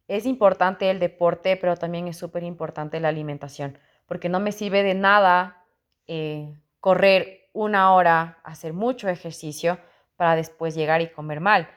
es 0.09 0.27
importante 0.27 0.91
el 0.91 0.99
deporte, 0.99 1.57
pero 1.57 1.77
también 1.77 2.09
es 2.09 2.17
súper 2.17 2.43
importante 2.43 2.99
la 2.99 3.09
alimentación, 3.09 3.79
porque 4.07 4.29
no 4.29 4.41
me 4.41 4.53
sirve 4.53 4.83
de 4.83 4.95
nada 4.95 5.65
eh, 6.09 6.53
correr 6.81 7.49
una 7.53 7.95
hora, 7.95 8.41
hacer 8.43 8.73
mucho 8.73 9.09
ejercicio, 9.09 9.79
para 10.17 10.37
después 10.37 10.75
llegar 10.75 11.01
y 11.01 11.11
comer 11.13 11.41
mal. 11.41 11.69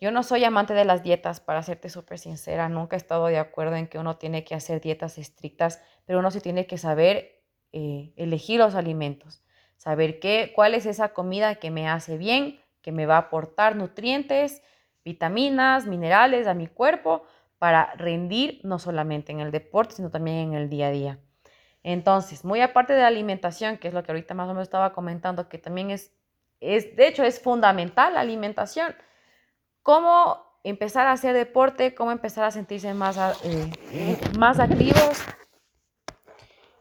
Yo 0.00 0.10
no 0.10 0.22
soy 0.22 0.44
amante 0.44 0.72
de 0.72 0.86
las 0.86 1.02
dietas, 1.02 1.40
para 1.40 1.62
serte 1.62 1.90
súper 1.90 2.18
sincera, 2.18 2.68
nunca 2.68 2.96
he 2.96 2.98
estado 2.98 3.26
de 3.26 3.38
acuerdo 3.38 3.76
en 3.76 3.88
que 3.88 3.98
uno 3.98 4.16
tiene 4.16 4.44
que 4.44 4.54
hacer 4.54 4.80
dietas 4.80 5.18
estrictas, 5.18 5.82
pero 6.06 6.20
uno 6.20 6.30
sí 6.30 6.40
tiene 6.40 6.66
que 6.66 6.78
saber 6.78 7.42
eh, 7.72 8.12
elegir 8.16 8.58
los 8.58 8.74
alimentos, 8.74 9.42
saber 9.76 10.18
qué, 10.18 10.52
cuál 10.54 10.74
es 10.74 10.86
esa 10.86 11.08
comida 11.08 11.56
que 11.56 11.70
me 11.70 11.88
hace 11.88 12.16
bien, 12.16 12.59
que 12.82 12.92
me 12.92 13.06
va 13.06 13.16
a 13.16 13.20
aportar 13.20 13.76
nutrientes, 13.76 14.62
vitaminas, 15.04 15.86
minerales 15.86 16.46
a 16.46 16.54
mi 16.54 16.66
cuerpo 16.66 17.22
para 17.58 17.92
rendir 17.94 18.60
no 18.64 18.78
solamente 18.78 19.32
en 19.32 19.40
el 19.40 19.50
deporte, 19.50 19.96
sino 19.96 20.10
también 20.10 20.36
en 20.38 20.54
el 20.54 20.68
día 20.68 20.88
a 20.88 20.90
día. 20.90 21.18
Entonces, 21.82 22.44
muy 22.44 22.60
aparte 22.60 22.92
de 22.92 23.00
la 23.00 23.06
alimentación, 23.06 23.78
que 23.78 23.88
es 23.88 23.94
lo 23.94 24.02
que 24.02 24.12
ahorita 24.12 24.34
más 24.34 24.46
o 24.46 24.52
menos 24.52 24.64
estaba 24.64 24.92
comentando, 24.92 25.48
que 25.48 25.58
también 25.58 25.90
es 25.90 26.12
es, 26.60 26.94
de 26.94 27.08
hecho, 27.08 27.24
es 27.24 27.40
fundamental 27.40 28.14
la 28.14 28.20
alimentación. 28.20 28.94
Cómo 29.82 30.44
empezar 30.62 31.06
a 31.06 31.12
hacer 31.12 31.34
deporte, 31.34 31.94
cómo 31.94 32.12
empezar 32.12 32.44
a 32.44 32.50
sentirse 32.50 32.92
más, 32.92 33.16
eh, 33.44 34.18
más 34.38 34.60
activos. 34.60 35.22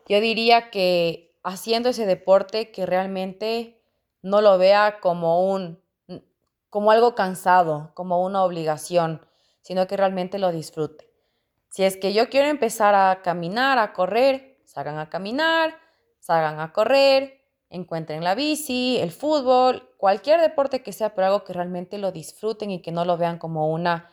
Yo 0.08 0.20
diría 0.20 0.70
que 0.70 1.38
haciendo 1.44 1.90
ese 1.90 2.06
deporte 2.06 2.72
que 2.72 2.86
realmente 2.86 3.82
no 4.22 4.42
lo 4.42 4.58
vea 4.58 5.00
como 5.00 5.50
un 5.50 5.82
como 6.70 6.92
algo 6.92 7.16
cansado, 7.16 7.92
como 7.96 8.24
una 8.24 8.44
obligación, 8.44 9.26
sino 9.62 9.88
que 9.88 9.98
realmente 9.98 10.40
lo 10.40 10.52
disfrute. 10.52 11.10
Si 11.70 11.84
es 11.84 11.98
que 11.98 12.14
yo 12.14 12.30
quiero 12.30 12.48
empezar 12.48 12.96
a 12.96 13.22
caminar, 13.22 13.78
a 13.78 13.94
correr, 13.94 14.62
salgan 14.66 14.98
a 14.98 15.10
caminar, 15.10 15.76
salgan 16.20 16.60
a 16.60 16.74
correr, 16.74 17.42
encuentren 17.70 18.24
la 18.24 18.36
bici, 18.36 18.98
el 19.00 19.12
fútbol, 19.12 19.90
cualquier 19.98 20.42
deporte 20.42 20.82
que 20.82 20.94
sea, 20.94 21.14
pero 21.14 21.28
algo 21.28 21.44
que 21.44 21.54
realmente 21.54 21.98
lo 21.98 22.12
disfruten 22.12 22.72
y 22.72 22.82
que 22.82 22.92
no 22.92 23.06
lo 23.06 23.18
vean 23.18 23.38
como 23.38 23.70
una 23.70 24.10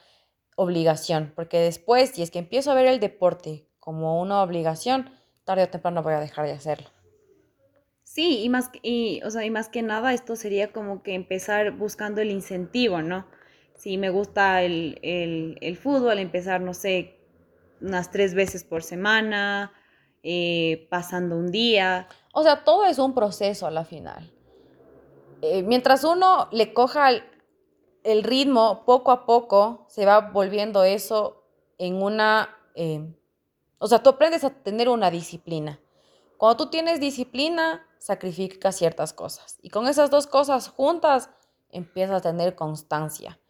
obligación, 0.56 1.32
porque 1.36 1.60
después, 1.60 2.10
si 2.10 2.22
es 2.22 2.30
que 2.30 2.38
empiezo 2.38 2.70
a 2.70 2.74
ver 2.74 2.86
el 2.86 3.00
deporte 3.00 3.68
como 3.78 4.20
una 4.20 4.42
obligación, 4.42 5.10
tarde 5.44 5.64
o 5.64 5.68
temprano 5.68 6.02
voy 6.02 6.14
a 6.14 6.20
dejar 6.20 6.46
de 6.46 6.52
hacerlo. 6.52 6.95
Sí, 8.06 8.44
y 8.44 8.48
más, 8.48 8.70
y, 8.82 9.20
o 9.24 9.30
sea, 9.30 9.44
y 9.44 9.50
más 9.50 9.68
que 9.68 9.82
nada 9.82 10.14
esto 10.14 10.36
sería 10.36 10.72
como 10.72 11.02
que 11.02 11.14
empezar 11.14 11.72
buscando 11.72 12.20
el 12.20 12.30
incentivo, 12.30 13.02
¿no? 13.02 13.26
Si 13.74 13.98
me 13.98 14.10
gusta 14.10 14.62
el, 14.62 14.98
el 15.02 15.76
fútbol, 15.76 16.18
empezar, 16.18 16.60
no 16.60 16.72
sé, 16.72 17.18
unas 17.80 18.10
tres 18.10 18.34
veces 18.34 18.64
por 18.64 18.82
semana, 18.82 19.72
eh, 20.22 20.88
pasando 20.90 21.36
un 21.36 21.52
día. 21.52 22.08
O 22.32 22.42
sea, 22.42 22.64
todo 22.64 22.84
es 22.86 22.98
un 22.98 23.14
proceso 23.14 23.66
a 23.66 23.70
la 23.70 23.84
final. 23.84 24.32
Eh, 25.42 25.62
mientras 25.62 26.04
uno 26.04 26.48
le 26.50 26.72
coja 26.72 27.10
el, 27.10 28.22
ritmo, 28.22 28.84
poco 28.84 29.10
a 29.12 29.26
poco 29.26 29.86
se 29.88 30.04
va 30.06 30.20
volviendo 30.20 30.84
eso 30.84 31.44
en 31.78 32.02
una... 32.02 32.56
Eh, 32.74 33.06
o 33.78 33.86
sea, 33.86 34.02
tú 34.02 34.10
aprendes 34.10 34.42
a 34.42 34.50
tener 34.50 34.88
una 34.88 35.10
disciplina. 35.10 35.78
Cuando 36.38 36.56
tú 36.56 36.70
tienes 36.70 36.98
disciplina, 36.98 37.86
sacrificas 38.06 38.76
ciertas 38.76 39.12
cosas. 39.12 39.58
Y 39.62 39.70
con 39.70 39.88
esas 39.88 40.10
dos 40.10 40.28
cosas 40.28 40.68
juntas, 40.68 41.28
empiezas 41.70 42.18
a 42.18 42.20
tener 42.20 42.54
constancia. 42.54 43.40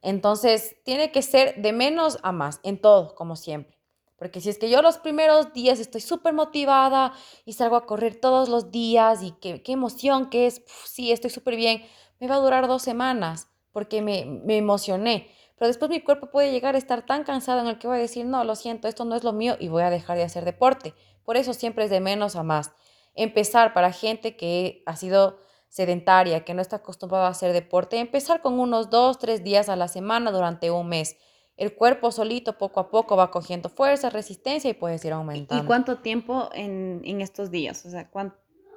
Entonces, 0.00 0.76
tiene 0.84 1.12
que 1.12 1.20
ser 1.20 1.60
de 1.60 1.74
menos 1.74 2.18
a 2.22 2.32
más, 2.32 2.60
en 2.62 2.80
todo, 2.80 3.14
como 3.14 3.36
siempre. 3.36 3.78
Porque 4.16 4.40
si 4.40 4.48
es 4.48 4.58
que 4.58 4.70
yo 4.70 4.80
los 4.80 4.96
primeros 4.96 5.52
días 5.52 5.80
estoy 5.80 6.00
súper 6.00 6.32
motivada 6.32 7.12
y 7.44 7.52
salgo 7.52 7.76
a 7.76 7.84
correr 7.84 8.18
todos 8.18 8.48
los 8.48 8.70
días 8.70 9.22
y 9.22 9.32
qué, 9.32 9.62
qué 9.62 9.72
emoción 9.72 10.30
que 10.30 10.46
es, 10.46 10.62
sí, 10.86 11.12
estoy 11.12 11.28
súper 11.28 11.56
bien, 11.56 11.82
me 12.20 12.26
va 12.26 12.36
a 12.36 12.40
durar 12.40 12.68
dos 12.68 12.80
semanas 12.80 13.48
porque 13.70 14.00
me, 14.00 14.24
me 14.24 14.56
emocioné. 14.56 15.30
Pero 15.58 15.68
después 15.68 15.90
mi 15.90 16.00
cuerpo 16.00 16.30
puede 16.30 16.52
llegar 16.52 16.74
a 16.74 16.78
estar 16.78 17.04
tan 17.04 17.22
cansado 17.22 17.60
en 17.60 17.66
el 17.66 17.78
que 17.78 17.86
voy 17.86 17.98
a 17.98 18.00
decir, 18.00 18.24
no, 18.24 18.44
lo 18.44 18.56
siento, 18.56 18.88
esto 18.88 19.04
no 19.04 19.14
es 19.14 19.24
lo 19.24 19.34
mío 19.34 19.56
y 19.60 19.68
voy 19.68 19.82
a 19.82 19.90
dejar 19.90 20.16
de 20.16 20.22
hacer 20.22 20.46
deporte. 20.46 20.94
Por 21.22 21.36
eso 21.36 21.52
siempre 21.52 21.84
es 21.84 21.90
de 21.90 22.00
menos 22.00 22.34
a 22.34 22.42
más. 22.42 22.72
Empezar 23.14 23.74
para 23.74 23.92
gente 23.92 24.36
que 24.36 24.82
ha 24.86 24.96
sido 24.96 25.38
sedentaria, 25.68 26.44
que 26.44 26.54
no 26.54 26.62
está 26.62 26.76
acostumbrada 26.76 27.26
a 27.26 27.30
hacer 27.30 27.52
deporte, 27.52 27.98
empezar 27.98 28.42
con 28.42 28.58
unos 28.58 28.90
dos, 28.90 29.18
tres 29.18 29.44
días 29.44 29.68
a 29.68 29.76
la 29.76 29.88
semana 29.88 30.32
durante 30.32 30.70
un 30.70 30.88
mes 30.88 31.16
el 31.60 31.74
cuerpo 31.74 32.10
solito 32.10 32.56
poco 32.56 32.80
a 32.80 32.90
poco 32.90 33.16
va 33.16 33.30
cogiendo 33.30 33.68
fuerza, 33.68 34.08
resistencia 34.08 34.70
y 34.70 34.72
puedes 34.74 35.04
ir 35.04 35.12
aumentando. 35.12 35.62
¿Y 35.62 35.66
cuánto 35.66 35.98
tiempo 35.98 36.48
en, 36.54 37.20
estos 37.20 37.50
días? 37.50 37.84
O 37.84 37.90
sea, 37.90 38.10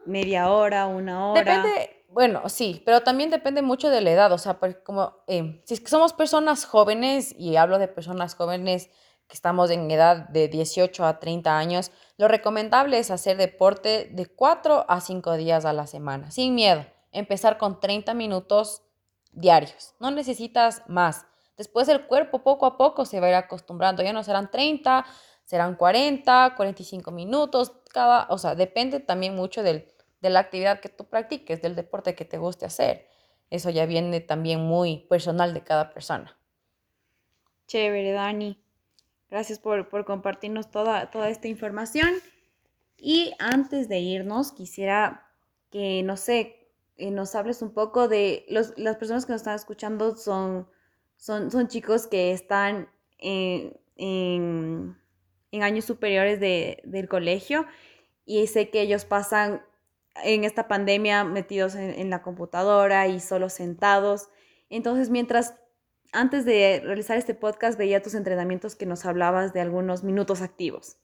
¿media 0.06 0.52
hora, 0.52 0.86
una 0.88 1.30
hora? 1.30 1.40
Depende, 1.40 2.06
bueno, 2.10 2.50
sí, 2.50 2.84
pero 2.86 3.02
también 3.02 3.30
depende 3.30 3.62
mucho 3.62 3.90
de 3.90 4.02
la 4.02 4.12
edad. 4.12 4.34
O 4.34 4.38
sea, 4.38 4.60
como 4.84 5.16
eh, 5.28 5.62
si 5.64 5.76
es 5.76 5.80
que 5.80 5.88
somos 5.88 6.12
personas 6.12 6.66
jóvenes, 6.66 7.34
y 7.40 7.56
hablo 7.56 7.80
de 7.80 7.88
personas 7.88 8.36
jóvenes 8.36 8.90
estamos 9.34 9.70
en 9.72 9.90
edad 9.90 10.30
de 10.30 10.48
18 10.48 11.06
a 11.06 11.20
30 11.20 11.58
años, 11.58 11.92
lo 12.18 12.28
recomendable 12.28 13.00
es 13.00 13.12
hacer 13.12 13.38
deporte 13.38 14.10
de 14.12 14.26
4 14.28 14.86
a 14.88 15.02
5 15.02 15.34
días 15.34 15.66
a 15.66 15.74
la 15.74 15.88
semana, 15.88 16.32
sin 16.32 16.56
miedo. 16.56 16.86
Empezar 17.12 17.58
con 17.58 17.80
30 17.80 18.14
minutos 18.14 18.84
diarios. 19.32 19.96
No 20.00 20.12
necesitas 20.12 20.84
más. 20.88 21.26
Después 21.58 21.88
el 21.90 22.08
cuerpo 22.08 22.44
poco 22.44 22.66
a 22.66 22.78
poco 22.78 23.06
se 23.06 23.20
va 23.20 23.28
a 23.28 23.30
ir 23.30 23.36
acostumbrando, 23.36 24.04
ya 24.04 24.14
no 24.14 24.24
serán 24.24 24.50
30, 24.50 25.06
serán 25.46 25.76
40, 25.76 26.54
45 26.56 27.12
minutos, 27.12 27.74
cada, 27.92 28.28
o 28.30 28.38
sea, 28.38 28.56
depende 28.56 29.00
también 29.00 29.36
mucho 29.36 29.62
del, 29.62 29.88
de 30.22 30.30
la 30.30 30.40
actividad 30.40 30.80
que 30.80 30.90
tú 30.90 31.06
practiques, 31.06 31.62
del 31.62 31.76
deporte 31.76 32.16
que 32.16 32.26
te 32.26 32.38
guste 32.38 32.66
hacer. 32.66 33.08
Eso 33.50 33.70
ya 33.70 33.86
viene 33.86 34.20
también 34.20 34.62
muy 34.62 35.06
personal 35.10 35.54
de 35.54 35.64
cada 35.64 35.92
persona. 35.92 36.38
Chévere, 37.68 38.12
Dani. 38.12 38.63
Gracias 39.34 39.58
por, 39.58 40.06
compartirnos 40.06 40.70
toda, 40.70 41.10
toda 41.10 41.28
esta 41.28 41.48
información. 41.48 42.12
Y 42.98 43.34
antes 43.40 43.90
de 43.90 43.98
irnos, 43.98 44.52
quisiera 44.52 45.26
que, 45.72 46.04
no 46.04 46.18
sé, 46.18 46.70
eh, 46.98 47.10
nos 47.10 47.34
hables 47.34 47.64
un 47.64 47.74
poco 47.74 48.08
de 48.08 48.46
los, 48.48 48.78
las 48.78 48.98
personas 48.98 49.26
que 49.26 49.32
nos 49.32 49.42
están 49.42 49.56
escuchando 49.56 50.16
son 50.18 50.68
son, 51.18 51.68
chicos 51.68 52.06
que 52.06 52.32
están 52.32 52.90
en, 53.18 54.96
años 55.52 55.86
superiores 55.86 56.40
del 56.40 57.10
colegio 57.10 57.66
y 58.26 58.46
sé 58.46 58.70
que 58.70 58.82
ellos 58.82 59.04
pasan 59.04 59.64
en 60.24 60.44
esta 60.44 60.68
pandemia 60.68 61.24
metidos 61.24 61.74
en, 61.74 61.90
en, 62.00 62.12
la 62.12 62.22
computadora 62.22 63.08
y 63.08 63.20
solo 63.20 63.50
sentados. 63.50 64.30
Entonces, 64.70 65.10
mientras 65.10 65.56
antes 66.14 66.46
de 66.46 66.82
realizar 66.84 67.18
este 67.18 67.34
podcast 67.34 67.78
veía 67.78 68.02
tus 68.02 68.14
entrenamientos 68.14 68.76
que 68.76 68.86
nos 68.86 69.06
hablabas 69.06 69.54
de 69.54 69.62
algunos 69.62 70.04
minutos 70.04 70.42
activos. 70.42 70.98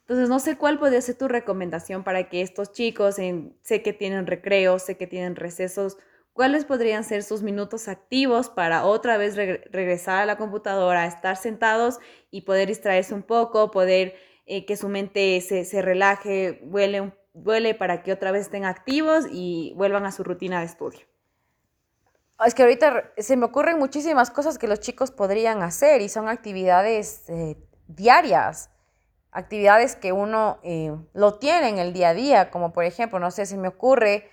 Entonces, 0.00 0.28
no 0.28 0.40
sé 0.40 0.56
cuál 0.56 0.78
podría 0.78 1.00
ser 1.00 1.16
tu 1.16 1.28
recomendación 1.28 2.04
para 2.04 2.28
que 2.28 2.42
estos 2.42 2.72
chicos, 2.72 3.16
sé 3.16 3.82
que 3.82 3.92
tienen 3.92 4.26
recreos, 4.26 4.82
sé 4.82 4.96
que 4.96 5.06
tienen 5.06 5.36
recesos, 5.36 5.96
¿Cuáles 6.32 6.64
podrían 6.64 7.04
ser 7.04 7.22
sus 7.22 7.42
minutos 7.42 7.88
activos 7.88 8.48
para 8.48 8.84
otra 8.84 9.18
vez 9.18 9.36
regresar 9.36 10.22
a 10.22 10.26
la 10.26 10.38
computadora, 10.38 11.06
estar 11.06 11.36
sentados 11.36 11.98
y 12.30 12.42
poder 12.42 12.68
distraerse 12.68 13.14
un 13.14 13.22
poco, 13.22 13.70
poder 13.70 14.14
eh, 14.46 14.64
que 14.64 14.76
su 14.76 14.88
mente 14.88 15.40
se, 15.40 15.82
relaje, 15.82 16.60
vuele, 16.62 17.74
para 17.74 18.02
que 18.02 18.12
otra 18.12 18.30
vez 18.30 18.42
estén 18.42 18.64
activos 18.64 19.26
y 19.30 19.74
vuelvan 19.76 20.06
a 20.06 20.12
su 20.12 20.22
rutina 20.22 20.60
de 20.60 20.66
estudio? 20.66 21.00
Es 22.46 22.54
que 22.54 22.62
ahorita 22.62 23.12
se 23.18 23.36
me 23.36 23.44
ocurren 23.44 23.78
muchísimas 23.78 24.30
cosas 24.30 24.56
que 24.56 24.66
los 24.66 24.80
chicos 24.80 25.10
podrían 25.10 25.62
hacer 25.62 26.00
y 26.00 26.08
son 26.08 26.28
actividades 26.28 27.28
eh, 27.28 27.56
diarias, 27.86 28.70
actividades 29.30 29.94
que 29.94 30.12
uno 30.12 30.58
eh, 30.62 30.96
lo 31.12 31.38
tiene 31.38 31.68
en 31.68 31.78
el 31.78 31.92
día 31.92 32.10
a 32.10 32.14
día, 32.14 32.50
como 32.50 32.72
por 32.72 32.84
ejemplo, 32.84 33.18
no 33.18 33.30
sé, 33.30 33.44
se 33.44 33.58
me 33.58 33.68
ocurre 33.68 34.30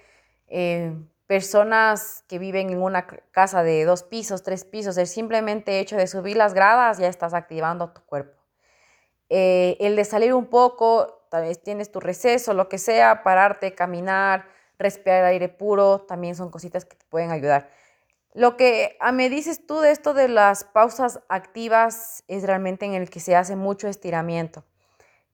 eh, 0.47 0.95
personas 1.27 2.23
que 2.29 2.39
viven 2.39 2.69
en 2.69 2.81
una 2.81 3.05
casa 3.31 3.61
de 3.61 3.83
dos 3.83 4.03
pisos, 4.03 4.41
tres 4.41 4.63
pisos, 4.63 4.97
el 4.97 5.07
simplemente 5.07 5.81
hecho 5.81 5.97
de 5.97 6.07
subir 6.07 6.37
las 6.37 6.53
gradas 6.53 6.99
ya 6.99 7.09
estás 7.09 7.33
activando 7.33 7.89
tu 7.89 8.01
cuerpo. 8.03 8.41
el 9.27 9.95
de 9.97 10.05
salir 10.05 10.33
un 10.33 10.45
poco, 10.45 11.25
tal 11.29 11.43
vez 11.43 11.61
tienes 11.61 11.91
tu 11.91 11.99
receso, 11.99 12.53
lo 12.53 12.69
que 12.69 12.77
sea, 12.77 13.23
pararte, 13.23 13.75
caminar, 13.75 14.45
respirar 14.79 15.25
aire 15.25 15.49
puro, 15.49 15.99
también 16.07 16.35
son 16.35 16.49
cositas 16.49 16.85
que 16.85 16.95
te 16.95 17.05
pueden 17.09 17.31
ayudar. 17.31 17.69
Lo 18.37 18.55
que 18.55 18.97
ah, 18.99 19.11
me 19.11 19.31
dices 19.31 19.65
tú 19.65 19.79
de 19.79 19.89
esto 19.89 20.13
de 20.13 20.27
las 20.27 20.63
pausas 20.63 21.21
activas 21.27 22.23
es 22.27 22.43
realmente 22.43 22.85
en 22.85 22.93
el 22.93 23.09
que 23.09 23.19
se 23.19 23.35
hace 23.35 23.55
mucho 23.55 23.87
estiramiento. 23.87 24.63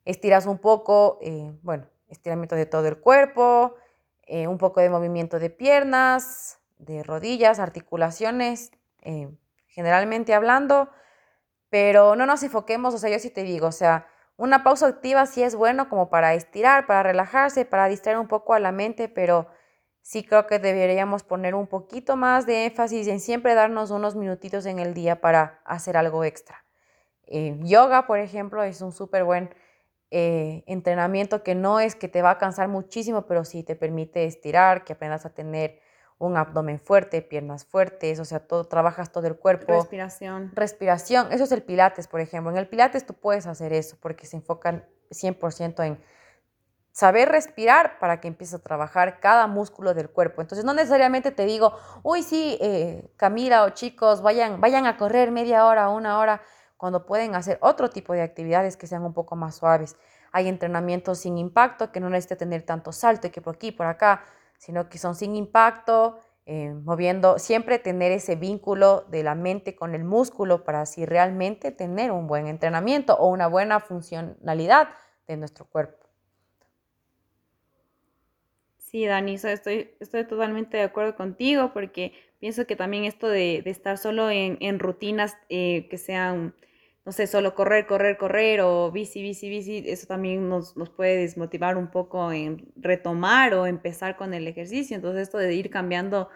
Estiras 0.06 0.46
un 0.46 0.58
poco, 0.58 1.20
eh, 1.22 1.52
bueno, 1.64 1.86
estiramiento 2.08 2.56
de 2.56 2.66
todo 2.66 2.88
el 2.88 3.02
cuerpo, 3.02 3.76
eh, 4.22 4.48
un 4.48 4.58
poco 4.58 4.80
de 4.80 4.90
movimiento 4.90 5.38
de 5.38 5.50
piernas, 5.50 6.60
de 6.78 7.04
rodillas, 7.04 7.60
articulaciones, 7.60 8.72
eh, 9.02 9.28
generalmente 9.68 10.34
hablando, 10.34 10.90
pero 11.70 12.16
no 12.16 12.26
nos 12.26 12.42
enfoquemos, 12.42 12.94
o 12.94 13.00
sea, 13.00 13.10
yo 13.10 13.20
sí 13.20 13.30
te 13.30 13.44
digo, 13.44 13.68
o 13.68 13.74
sea, 13.74 14.08
una 14.38 14.64
pausa 14.64 14.88
activa 14.88 15.26
sí 15.26 15.44
es 15.44 15.56
bueno 15.56 15.90
como 15.90 16.10
para 16.10 16.36
estirar, 16.36 16.88
para 16.88 17.04
relajarse, 17.04 17.66
para 17.66 17.90
distraer 17.90 18.18
un 18.18 18.30
poco 18.30 18.54
a 18.54 18.62
la 18.62 18.72
mente, 18.72 19.10
pero 19.10 19.50
sí 20.04 20.24
creo 20.24 20.46
que 20.46 20.60
deberíamos 20.60 21.24
poner 21.24 21.56
un 21.56 21.66
poquito 21.66 22.16
más 22.16 22.46
de 22.46 22.66
énfasis 22.66 23.08
en 23.08 23.20
siempre 23.20 23.56
darnos 23.56 23.90
unos 23.90 24.16
minutitos 24.16 24.66
en 24.68 24.78
el 24.78 24.94
día 24.94 25.22
para 25.22 25.62
hacer 25.66 25.98
algo 25.98 26.24
extra. 26.24 26.66
Eh, 27.26 27.58
yoga, 27.62 28.06
por 28.06 28.20
ejemplo, 28.20 28.62
es 28.64 28.82
un 28.82 28.92
súper 28.92 29.24
buen 29.24 29.50
eh, 30.12 30.64
entrenamiento 30.68 31.42
que 31.42 31.56
no 31.56 31.80
es 31.80 31.96
que 31.96 32.10
te 32.10 32.22
va 32.22 32.32
a 32.32 32.38
cansar 32.38 32.68
muchísimo, 32.68 33.26
pero 33.26 33.46
sí 33.46 33.64
te 33.64 33.76
permite 33.76 34.26
estirar, 34.26 34.84
que 34.84 34.94
aprendas 34.94 35.26
a 35.26 35.34
tener 35.34 35.80
un 36.20 36.36
abdomen 36.38 36.80
fuerte, 36.80 37.22
piernas 37.22 37.66
fuertes, 37.66 38.20
o 38.20 38.26
sea, 38.26 38.40
todo, 38.40 38.66
trabajas 38.66 39.12
todo 39.12 39.26
el 39.26 39.38
cuerpo. 39.38 39.74
Respiración. 39.74 40.52
Respiración, 40.54 41.32
eso 41.32 41.46
es 41.46 41.52
el 41.54 41.64
pilates, 41.64 42.08
por 42.08 42.20
ejemplo. 42.20 42.52
En 42.52 42.58
el 42.58 42.68
pilates 42.68 43.06
tú 43.06 43.14
puedes 43.14 43.48
hacer 43.48 43.72
eso 43.72 43.98
porque 44.02 44.26
se 44.26 44.36
enfocan 44.36 44.86
100% 45.10 45.86
en 45.86 45.98
saber 46.94 47.28
respirar 47.30 47.98
para 48.00 48.22
que 48.22 48.28
empieces 48.28 48.56
a 48.56 48.64
trabajar 48.64 49.20
cada 49.20 49.48
músculo 49.48 49.94
del 49.94 50.10
cuerpo. 50.10 50.42
Entonces, 50.42 50.64
no 50.64 50.74
necesariamente 50.74 51.32
te 51.32 51.46
digo, 51.46 51.74
uy, 52.04 52.22
sí, 52.22 52.58
eh, 52.62 53.12
Camila 53.18 53.64
o 53.64 53.72
chicos, 53.72 54.22
vayan, 54.22 54.62
vayan 54.62 54.86
a 54.86 54.96
correr 54.96 55.32
media 55.32 55.66
hora, 55.66 55.90
una 55.90 56.20
hora, 56.20 56.42
cuando 56.78 57.06
pueden 57.06 57.34
hacer 57.34 57.58
otro 57.62 57.90
tipo 57.90 58.14
de 58.14 58.22
actividades 58.22 58.78
que 58.78 58.88
sean 58.88 59.04
un 59.04 59.14
poco 59.14 59.36
más 59.36 59.56
suaves. 59.56 59.98
Hay 60.32 60.48
entrenamientos 60.48 61.20
sin 61.20 61.38
impacto, 61.38 61.92
que 61.92 62.00
no 62.00 62.10
necesita 62.10 62.36
tener 62.36 62.62
tanto 62.62 62.92
salto 62.92 63.28
y 63.28 63.32
que 63.32 63.42
por 63.42 63.56
aquí, 63.56 63.72
por 63.72 63.88
acá, 63.88 64.24
sino 64.58 64.88
que 64.88 65.00
son 65.00 65.16
sin 65.16 65.36
impacto, 65.36 66.20
eh, 66.46 66.74
moviendo, 66.84 67.40
siempre 67.40 67.80
tener 67.80 68.12
ese 68.12 68.36
vínculo 68.36 69.06
de 69.10 69.24
la 69.24 69.34
mente 69.34 69.76
con 69.76 69.96
el 69.96 70.04
músculo 70.04 70.64
para 70.64 70.82
así 70.82 71.06
realmente 71.06 71.72
tener 71.72 72.12
un 72.12 72.28
buen 72.28 72.48
entrenamiento 72.48 73.16
o 73.16 73.30
una 73.30 73.48
buena 73.48 73.80
funcionalidad 73.80 74.90
de 75.26 75.38
nuestro 75.38 75.66
cuerpo. 75.66 76.03
Sí, 78.94 79.08
Dani, 79.08 79.34
estoy, 79.34 79.90
estoy 80.00 80.24
totalmente 80.28 80.78
de 80.78 80.84
acuerdo 80.84 81.16
contigo 81.16 81.72
porque 81.74 82.14
pienso 82.40 82.68
que 82.68 82.76
también 82.76 83.06
esto 83.06 83.28
de, 83.28 83.64
estar 83.66 83.98
solo 83.98 84.30
en, 84.30 84.78
rutinas 84.78 85.36
eh, 85.50 85.88
que 85.90 85.98
sean, 85.98 86.54
no 87.04 87.12
sé, 87.12 87.26
solo 87.26 87.56
correr, 87.56 87.88
correr, 87.88 88.18
correr 88.18 88.62
o 88.62 88.92
bici, 88.92 89.24
bici, 89.24 89.50
bici, 89.50 89.84
eso 89.88 90.06
también 90.06 90.48
nos, 90.48 90.76
puede 90.96 91.18
desmotivar 91.18 91.76
un 91.76 91.90
poco 91.90 92.32
en 92.32 92.72
retomar 92.76 93.56
o 93.56 93.66
empezar 93.66 94.16
con 94.16 94.36
el 94.36 94.48
ejercicio. 94.48 94.96
Entonces 94.96 95.24
esto 95.24 95.40
de 95.40 95.56
ir 95.56 95.72
cambiando 95.72 96.30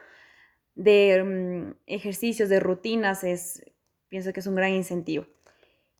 de 0.76 1.24
mm, 1.24 1.74
ejercicios, 1.86 2.50
de 2.50 2.60
rutinas, 2.60 3.24
es, 3.24 3.64
pienso 4.10 4.34
que 4.34 4.40
es 4.40 4.48
un 4.48 4.56
gran 4.56 4.72
incentivo. 4.74 5.28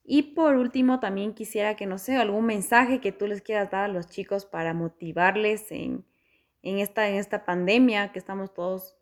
Y 0.04 0.24
por 0.36 0.56
último, 0.56 1.00
también 1.00 1.36
quisiera 1.36 1.76
que, 1.76 1.86
no 1.86 2.00
sé, 2.00 2.16
algún 2.18 2.46
mensaje 2.48 3.02
que 3.02 3.12
tú 3.12 3.28
les 3.28 3.42
quieras 3.44 3.72
dar 3.72 3.86
a 3.86 3.94
los 3.94 4.08
chicos 4.08 4.46
para 4.46 4.74
motivarles 4.74 5.72
en 5.72 6.06
en 6.70 6.80
esta, 6.80 7.08
en 7.08 7.16
esta 7.16 7.46
pandemia 7.46 8.12
que 8.12 8.20
estamos 8.20 8.54
todos 8.54 8.96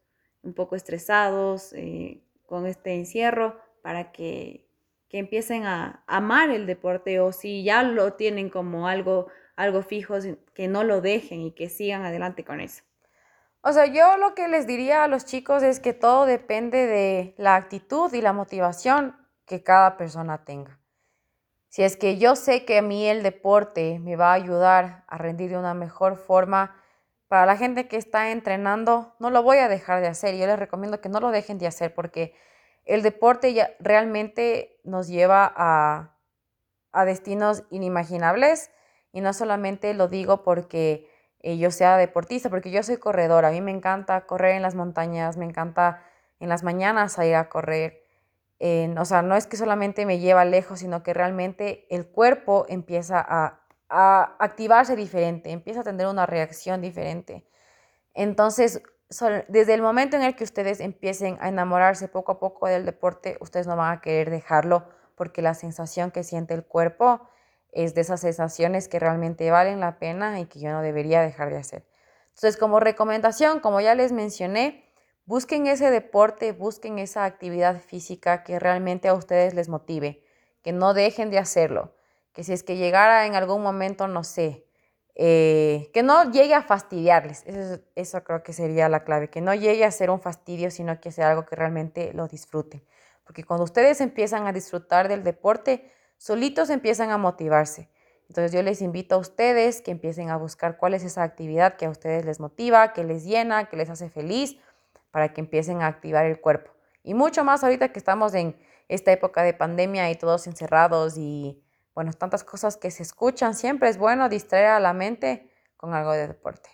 un 0.44 0.54
poco 0.54 0.76
estresados 0.76 1.74
eh, 1.74 2.22
con 2.46 2.68
este 2.68 2.94
encierro 2.94 3.60
para 3.82 4.12
que, 4.12 4.68
que, 5.10 5.18
empiecen 5.18 5.66
a 5.66 6.04
amar 6.06 6.52
el 6.52 6.68
deporte 6.68 7.20
o 7.20 7.32
si 7.32 7.64
ya 7.64 7.82
lo 7.84 8.14
tienen 8.14 8.50
como 8.50 8.88
algo, 8.88 9.28
algo 9.56 9.82
fijo, 9.82 10.16
que 10.54 10.68
no 10.68 10.84
lo 10.84 11.02
dejen 11.02 11.42
y 11.42 11.52
que 11.52 11.70
sigan 11.70 12.04
adelante 12.04 12.44
con 12.44 12.62
eso. 12.62 12.84
O 13.62 13.74
sea, 13.74 13.88
yo 13.88 14.18
lo 14.18 14.36
que 14.36 14.48
les 14.48 14.68
diría 14.68 15.04
a 15.04 15.08
los 15.08 15.26
chicos 15.26 15.64
es 15.64 15.80
que 15.80 15.94
todo 15.94 16.28
depende 16.28 16.86
de 16.86 17.34
la 17.38 17.56
actitud 17.56 18.14
y 18.14 18.22
la 18.22 18.32
motivación 18.32 19.16
que 19.48 19.64
cada 19.64 19.98
persona 19.98 20.46
tenga. 20.46 20.80
Si 21.70 21.84
es 21.84 21.98
que 21.98 22.18
yo 22.18 22.36
sé 22.36 22.64
que 22.64 22.78
a 22.78 22.82
mí 22.84 23.08
el 23.08 23.24
deporte 23.24 24.00
me 24.00 24.16
va 24.16 24.32
a 24.32 24.36
ayudar 24.36 25.04
a 25.08 25.18
rendir 25.18 25.50
de 25.50 25.58
una 25.58 25.74
mejor 25.74 26.16
forma, 26.16 26.76
para 27.36 27.48
la 27.48 27.58
gente 27.58 27.90
que 27.90 27.98
está 27.98 28.32
entrenando, 28.32 29.14
no 29.20 29.30
lo 29.30 29.44
voy 29.44 29.58
a 29.58 29.68
dejar 29.68 30.00
de 30.00 30.08
hacer. 30.08 30.38
Yo 30.38 30.48
les 30.48 30.58
recomiendo 30.58 31.02
que 31.02 31.10
no 31.10 31.20
lo 31.20 31.32
dejen 31.32 31.58
de 31.58 31.68
hacer 31.68 31.94
porque 31.94 32.34
el 32.86 33.02
deporte 33.02 33.54
ya 33.54 33.72
realmente 33.82 34.80
nos 34.86 35.10
lleva 35.10 35.54
a, 35.54 36.16
destinos 37.06 37.64
inimaginables. 37.72 38.72
Y 39.12 39.20
no 39.20 39.34
solamente 39.34 39.94
lo 39.94 40.08
digo 40.08 40.44
porque 40.44 41.10
eh, 41.42 41.58
yo 41.58 41.72
sea 41.72 41.98
deportista, 41.98 42.50
porque 42.50 42.72
yo 42.72 42.82
soy 42.84 42.96
corredora. 42.96 43.50
A 43.50 43.52
mí 43.52 43.60
me 43.60 43.72
encanta 43.72 44.26
correr 44.26 44.56
en 44.56 44.62
las 44.62 44.76
montañas, 44.76 45.36
me 45.36 45.44
encanta 45.44 46.06
en 46.40 46.48
las 46.48 46.64
mañanas 46.64 47.18
ir 47.18 47.36
a 47.36 47.50
correr. 47.50 48.02
o 48.98 49.04
sea, 49.04 49.24
no 49.24 49.36
es 49.36 49.46
que 49.46 49.58
solamente 49.58 50.06
me 50.06 50.20
lleva 50.20 50.46
lejos, 50.46 50.80
sino 50.80 51.04
que 51.04 51.14
realmente 51.14 51.86
el 51.90 52.08
cuerpo 52.08 52.66
empieza 52.70 53.20
a 53.20 53.65
a 53.90 54.36
activarse 54.40 54.96
diferente, 54.96 55.52
empieza 55.52 55.82
a 55.82 55.84
tener 55.84 56.08
una 56.08 56.26
reacción 56.26 56.82
diferente. 56.82 57.46
Entonces, 58.14 58.82
desde 59.48 59.74
el 59.74 59.82
momento 59.82 60.16
en 60.16 60.24
el 60.24 60.36
que 60.36 60.44
ustedes 60.44 60.80
empiecen 60.80 61.38
a 61.40 61.50
enamorarse 61.50 62.08
poco 62.08 62.34
a 62.34 62.40
poco 62.40 62.68
del 62.68 62.86
deporte, 62.86 63.38
ustedes 63.40 63.68
no 63.68 63.76
van 63.76 63.98
a 63.98 64.02
querer 64.02 64.30
dejarlo 64.30 64.88
porque 65.16 65.42
la 65.42 65.54
sensación 65.54 66.12
que 66.12 66.24
siente 66.24 66.54
el 66.54 66.66
cuerpo 66.66 67.22
es 67.72 67.94
de 67.94 68.02
esas 68.02 68.22
sensaciones 68.22 68.88
que 68.88 69.00
realmente 69.00 69.50
valen 69.52 69.80
la 69.80 70.00
pena 70.00 70.40
y 70.40 70.46
que 70.46 70.60
yo 70.60 70.72
no 70.72 70.82
debería 70.82 71.22
dejar 71.22 71.50
de 71.50 71.58
hacer. 71.58 71.86
Entonces, 72.30 72.58
como 72.58 72.80
recomendación, 72.80 73.60
como 73.60 73.80
ya 73.80 73.96
les 73.96 74.12
mencioné, 74.12 74.92
busquen 75.26 75.68
ese 75.68 75.92
deporte, 75.92 76.52
busquen 76.52 77.00
esa 77.00 77.26
actividad 77.26 77.80
física 77.80 78.44
que 78.44 78.60
realmente 78.60 79.08
a 79.08 79.14
ustedes 79.14 79.54
les 79.54 79.70
motive, 79.70 80.24
que 80.64 80.72
no 80.72 80.94
dejen 80.94 81.30
de 81.30 81.38
hacerlo 81.38 81.95
que 82.36 82.44
si 82.44 82.54
es 82.54 82.64
que 82.64 82.76
llegara 82.76 83.26
en 83.26 83.34
algún 83.34 83.64
momento, 83.64 84.08
no 84.08 84.24
sé, 84.24 84.68
eh, 85.16 85.90
que 85.94 86.04
no 86.04 86.30
llegue 86.32 86.54
a 86.54 86.62
fastidiarles. 86.62 87.44
Eso, 87.48 87.82
eso, 87.96 88.24
creo 88.24 88.44
que 88.44 88.52
sería 88.52 88.90
la 88.90 89.06
clave, 89.06 89.30
que 89.30 89.40
no 89.40 89.56
llegue 89.56 89.86
a 89.86 89.92
ser 89.92 90.10
un 90.10 90.20
fastidio, 90.20 90.70
sino 90.70 91.00
que 91.00 91.12
sea 91.12 91.30
algo 91.30 91.46
que 91.46 91.56
realmente 91.56 92.12
lo 92.14 92.28
disfruten. 92.28 92.84
Porque 93.24 93.46
cuando 93.46 93.64
ustedes 93.64 94.02
empiezan 94.02 94.46
a 94.46 94.52
disfrutar 94.52 95.08
del 95.08 95.24
deporte, 95.24 95.92
solitos 96.18 96.70
empiezan 96.70 97.10
a 97.10 97.18
motivarse. 97.18 97.90
Entonces 98.28 98.52
yo 98.52 98.62
les 98.62 98.82
invito 98.82 99.16
a 99.16 99.18
ustedes 99.18 99.82
que 99.82 99.92
empiecen 99.92 100.30
a 100.30 100.38
buscar 100.38 100.78
cuál 100.78 100.94
es 100.94 101.04
esa 101.04 101.24
actividad 101.24 101.78
que 101.78 101.86
a 101.86 101.90
ustedes 101.90 102.26
les 102.26 102.42
motiva, 102.42 102.92
que 102.92 103.04
les 103.06 103.24
llena, 103.24 103.70
que 103.70 103.78
les 103.78 103.90
hace 103.90 104.10
feliz, 104.10 104.58
para 105.12 105.32
que 105.34 105.40
empiecen 105.40 105.82
a 105.82 105.88
activar 105.88 106.26
el 106.26 106.42
cuerpo. 106.42 106.72
Y 107.02 107.14
mucho 107.14 107.46
más 107.46 107.64
ahorita 107.64 107.94
que 107.94 108.00
estamos 108.00 108.34
en 108.34 108.58
esta 108.90 109.14
época 109.14 109.44
de 109.44 109.54
pandemia 109.54 110.12
y 110.12 110.16
todos 110.16 110.48
encerrados 110.48 111.18
y 111.18 111.64
bueno, 111.96 112.12
tantas 112.12 112.44
cosas 112.44 112.76
que 112.76 112.92
se 112.92 113.04
escuchan, 113.04 113.56
siempre 113.56 113.90
es 113.90 113.98
bueno 113.98 114.28
distraer 114.28 114.68
a 114.68 114.80
la 114.82 114.94
mente 114.94 115.50
con 115.78 115.94
algo 115.94 116.12
de 116.12 116.28
deporte. 116.28 116.70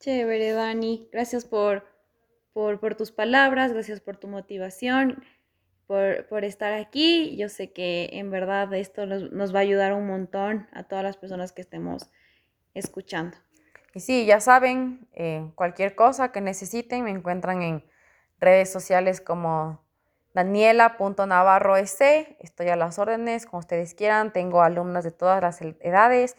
Chévere, 0.00 0.52
Dani. 0.52 1.08
Gracias 1.12 1.44
por, 1.44 1.84
por, 2.52 2.96
tus 2.96 3.12
palabras, 3.12 3.72
gracias 3.72 4.00
por 4.00 4.16
tu 4.16 4.26
motivación, 4.26 5.22
por, 5.86 6.44
estar 6.44 6.72
aquí. 6.72 7.36
Yo 7.36 7.48
sé 7.48 7.72
que 7.72 8.10
en 8.12 8.30
verdad 8.30 8.72
esto 8.74 9.06
nos, 9.06 9.54
va 9.54 9.60
a 9.60 9.62
ayudar 9.62 9.92
un 9.92 10.06
montón 10.06 10.66
a 10.72 10.84
todas 10.84 11.04
las 11.04 11.16
personas 11.16 11.52
que 11.52 11.60
estemos 11.60 12.10
escuchando. 12.74 13.36
Y 13.94 14.00
sí, 14.00 14.24
ya 14.26 14.40
saben, 14.40 15.06
eh, 15.12 15.50
cualquier 15.54 15.94
cosa 15.94 16.32
que 16.32 16.40
necesiten 16.40 17.04
me 17.04 17.10
encuentran 17.10 17.62
en 17.62 17.84
redes 18.38 18.72
sociales 18.72 19.20
como 19.20 19.80
Daniela.navarroec, 20.32 22.36
estoy 22.38 22.68
a 22.68 22.76
las 22.76 22.98
órdenes, 22.98 23.46
como 23.46 23.58
ustedes 23.58 23.94
quieran, 23.94 24.32
tengo 24.32 24.62
alumnos 24.62 25.04
de 25.04 25.10
todas 25.10 25.42
las 25.42 25.60
edades, 25.60 26.36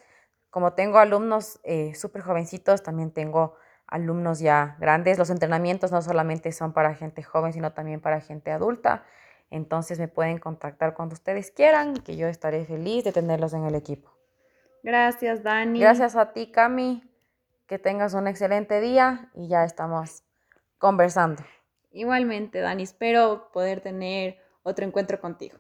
como 0.50 0.74
tengo 0.74 1.00
alumnos 1.00 1.60
eh, 1.64 1.94
súper 1.96 2.22
jovencitos, 2.22 2.84
también 2.84 3.12
tengo 3.12 3.56
alumnos 3.88 4.40
ya 4.40 4.78
grandes. 4.80 5.18
Los 5.18 5.30
entrenamientos 5.30 5.92
no 5.92 6.02
solamente 6.02 6.52
son 6.52 6.74
para 6.74 6.96
gente 6.96 7.22
joven, 7.22 7.54
sino 7.54 7.74
también 7.74 8.02
para 8.02 8.22
gente 8.22 8.52
adulta. 8.52 9.04
Entonces 9.50 10.00
me 10.00 10.08
pueden 10.08 10.40
contactar 10.40 10.94
cuando 10.94 11.14
ustedes 11.14 11.52
quieran, 11.52 11.96
que 11.96 12.16
yo 12.16 12.28
estaré 12.28 12.66
feliz 12.66 13.04
de 13.04 13.12
tenerlos 13.12 13.54
en 13.54 13.66
el 13.66 13.76
equipo. 13.76 14.10
Gracias, 14.84 15.44
Dani. 15.44 15.80
Gracias 15.80 16.16
a 16.16 16.32
ti, 16.32 16.52
Cami. 16.52 17.04
Que 17.68 17.78
tengas 17.78 18.14
un 18.14 18.28
excelente 18.28 18.82
día 18.82 19.30
y 19.34 19.48
ya 19.48 19.64
estamos 19.64 20.24
conversando. 20.78 21.44
Igualmente, 21.92 22.60
Dani. 22.60 22.84
Espero 22.84 23.50
poder 23.52 23.82
tener 23.82 24.38
otro 24.64 24.86
encuentro 24.86 25.20
contigo. 25.20 25.58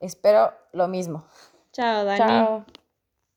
Espero 0.00 0.52
lo 0.72 0.88
mismo. 0.88 1.24
Chao, 1.72 2.04
Dani. 2.04 2.18
Chao. 2.18 2.64